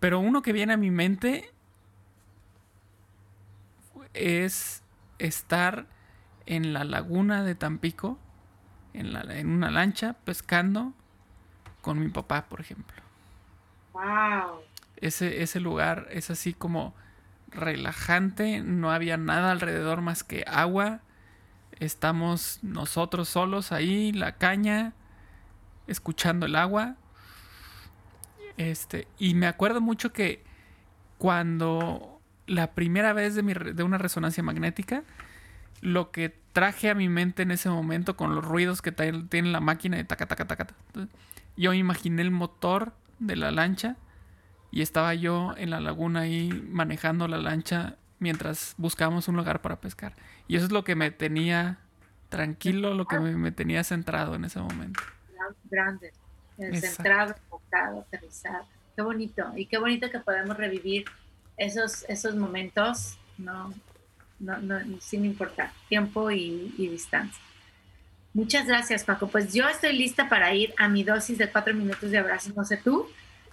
Pero 0.00 0.20
uno 0.20 0.42
que 0.42 0.52
viene 0.52 0.72
a 0.72 0.76
mi 0.78 0.90
mente 0.90 1.50
es 4.14 4.82
estar 5.18 5.86
en 6.46 6.72
la 6.72 6.84
laguna 6.84 7.44
de 7.44 7.54
Tampico, 7.54 8.18
en, 8.94 9.12
la, 9.12 9.20
en 9.20 9.50
una 9.50 9.70
lancha, 9.70 10.14
pescando 10.24 10.92
con 11.82 11.98
mi 12.00 12.08
papá, 12.08 12.46
por 12.46 12.60
ejemplo. 12.60 13.02
Wow. 13.92 14.62
Ese, 14.96 15.42
ese 15.42 15.60
lugar 15.60 16.08
es 16.10 16.30
así 16.30 16.54
como 16.54 16.94
relajante, 17.48 18.62
no 18.62 18.90
había 18.90 19.18
nada 19.18 19.52
alrededor 19.52 20.00
más 20.00 20.24
que 20.24 20.44
agua 20.46 21.00
Estamos 21.82 22.60
nosotros 22.62 23.28
solos 23.28 23.72
ahí, 23.72 24.12
la 24.12 24.36
caña, 24.36 24.92
escuchando 25.88 26.46
el 26.46 26.54
agua. 26.54 26.94
Este, 28.56 29.08
y 29.18 29.34
me 29.34 29.48
acuerdo 29.48 29.80
mucho 29.80 30.12
que 30.12 30.44
cuando 31.18 32.20
la 32.46 32.74
primera 32.74 33.12
vez 33.12 33.34
de, 33.34 33.42
mi, 33.42 33.52
de 33.54 33.82
una 33.82 33.98
resonancia 33.98 34.44
magnética, 34.44 35.02
lo 35.80 36.12
que 36.12 36.32
traje 36.52 36.88
a 36.88 36.94
mi 36.94 37.08
mente 37.08 37.42
en 37.42 37.50
ese 37.50 37.68
momento 37.68 38.16
con 38.16 38.36
los 38.36 38.44
ruidos 38.44 38.80
que 38.80 38.92
tiene 38.92 39.50
la 39.50 39.58
máquina 39.58 39.96
de 39.96 40.04
taca, 40.04 40.26
taca, 40.26 40.46
taca, 40.46 40.66
taca. 40.66 41.08
Yo 41.56 41.72
imaginé 41.72 42.22
el 42.22 42.30
motor 42.30 42.92
de 43.18 43.34
la 43.34 43.50
lancha 43.50 43.96
y 44.70 44.82
estaba 44.82 45.14
yo 45.14 45.52
en 45.56 45.70
la 45.70 45.80
laguna 45.80 46.20
ahí 46.20 46.64
manejando 46.70 47.26
la 47.26 47.38
lancha 47.38 47.96
mientras 48.22 48.74
buscábamos 48.78 49.26
un 49.26 49.36
lugar 49.36 49.60
para 49.60 49.80
pescar. 49.80 50.14
Y 50.46 50.54
eso 50.54 50.66
es 50.66 50.72
lo 50.72 50.84
que 50.84 50.94
me 50.94 51.10
tenía 51.10 51.78
tranquilo, 52.28 52.94
lo 52.94 53.06
que 53.06 53.18
me, 53.18 53.50
tenía 53.50 53.82
centrado 53.82 54.36
en 54.36 54.44
ese 54.44 54.60
momento. 54.60 55.02
Grande, 55.64 56.12
centrado, 56.56 57.34
enfocado, 57.34 58.00
aterrizado. 58.00 58.64
Qué 58.94 59.02
bonito. 59.02 59.52
Y 59.56 59.66
qué 59.66 59.76
bonito 59.76 60.08
que 60.08 60.20
podemos 60.20 60.56
revivir 60.56 61.04
esos, 61.56 62.04
esos 62.08 62.36
momentos, 62.36 63.18
no, 63.38 63.74
no, 64.38 64.58
no 64.60 64.80
sin 65.00 65.24
importar 65.24 65.72
tiempo 65.88 66.30
y, 66.30 66.72
distancia. 66.78 67.42
Muchas 68.34 68.68
gracias, 68.68 69.02
Paco. 69.02 69.26
Pues 69.26 69.52
yo 69.52 69.68
estoy 69.68 69.94
lista 69.94 70.28
para 70.28 70.54
ir 70.54 70.72
a 70.78 70.88
mi 70.88 71.02
dosis 71.02 71.38
de 71.38 71.50
cuatro 71.50 71.74
minutos 71.74 72.10
de 72.12 72.18
abrazos, 72.18 72.54
no 72.54 72.64
sé 72.64 72.76
tú. 72.76 73.08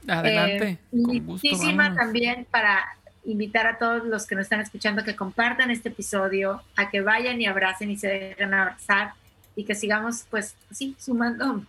Adelante. 0.08 0.80
Eh, 0.92 1.22
muchísima 1.22 1.94
también 1.96 2.46
para 2.50 2.86
invitar 3.26 3.68
a 3.68 3.78
todos 3.78 4.06
los 4.06 4.26
que 4.26 4.36
nos 4.36 4.44
están 4.44 4.62
escuchando 4.62 5.04
que 5.04 5.16
compartan 5.16 5.72
este 5.72 5.90
episodio, 5.90 6.62
a 6.76 6.90
que 6.90 7.02
vayan 7.02 7.42
y 7.42 7.46
abracen 7.46 7.92
y 7.92 7.98
se 7.98 8.08
dejen 8.08 8.54
abrazar 8.54 9.14
y 9.56 9.66
que 9.66 9.76
sigamos 9.76 10.26
pues 10.30 10.56
así 10.72 10.96
sumando 10.98 11.64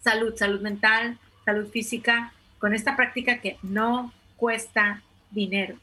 salud, 0.00 0.34
salud 0.36 0.60
mental, 0.60 1.18
salud 1.44 1.68
física 1.68 2.32
con 2.58 2.74
esta 2.74 2.96
práctica 2.96 3.38
que 3.38 3.58
no 3.62 4.12
cuesta 4.36 5.02
dinero. 5.30 5.76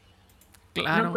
Claro. 0.72 1.14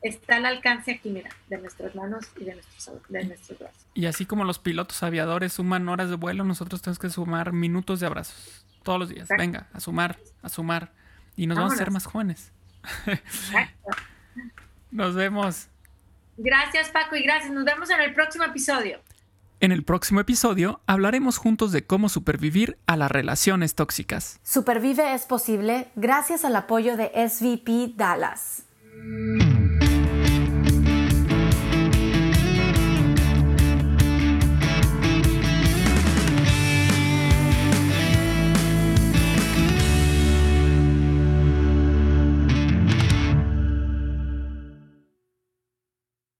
está 0.00 0.36
al 0.36 0.46
alcance 0.46 0.92
aquí, 0.92 1.10
mira, 1.10 1.30
de 1.48 1.58
nuestras 1.58 1.94
manos 1.94 2.26
y 2.40 2.44
de 2.44 2.54
nuestros, 2.54 2.98
de 3.08 3.24
nuestros 3.24 3.58
brazos. 3.58 3.86
Y 3.94 4.06
así 4.06 4.24
como 4.24 4.44
los 4.44 4.58
pilotos 4.58 5.02
aviadores 5.02 5.52
suman 5.52 5.88
horas 5.88 6.08
de 6.08 6.16
vuelo, 6.16 6.42
nosotros 6.44 6.82
tenemos 6.82 6.98
que 6.98 7.10
sumar 7.10 7.52
minutos 7.52 8.00
de 8.00 8.06
abrazos 8.06 8.64
todos 8.82 8.98
los 8.98 9.08
días. 9.08 9.28
Venga, 9.38 9.68
a 9.72 9.80
sumar, 9.80 10.18
a 10.42 10.48
sumar. 10.48 10.92
Y 11.36 11.46
nos 11.46 11.56
vamos 11.56 11.72
a 11.72 11.74
hacer 11.76 11.90
más 11.90 12.06
jóvenes. 12.06 12.52
Nos 14.90 15.14
vemos. 15.14 15.68
Gracias 16.36 16.90
Paco 16.90 17.16
y 17.16 17.22
gracias. 17.22 17.52
Nos 17.52 17.64
vemos 17.64 17.90
en 17.90 18.00
el 18.00 18.14
próximo 18.14 18.44
episodio. 18.44 19.00
En 19.60 19.70
el 19.70 19.84
próximo 19.84 20.18
episodio 20.18 20.80
hablaremos 20.86 21.38
juntos 21.38 21.70
de 21.70 21.86
cómo 21.86 22.08
supervivir 22.08 22.78
a 22.86 22.96
las 22.96 23.10
relaciones 23.10 23.76
tóxicas. 23.76 24.40
Supervive 24.42 25.14
es 25.14 25.24
posible 25.26 25.88
gracias 25.94 26.44
al 26.44 26.56
apoyo 26.56 26.96
de 26.96 27.12
SVP 27.28 27.92
Dallas. 27.94 28.64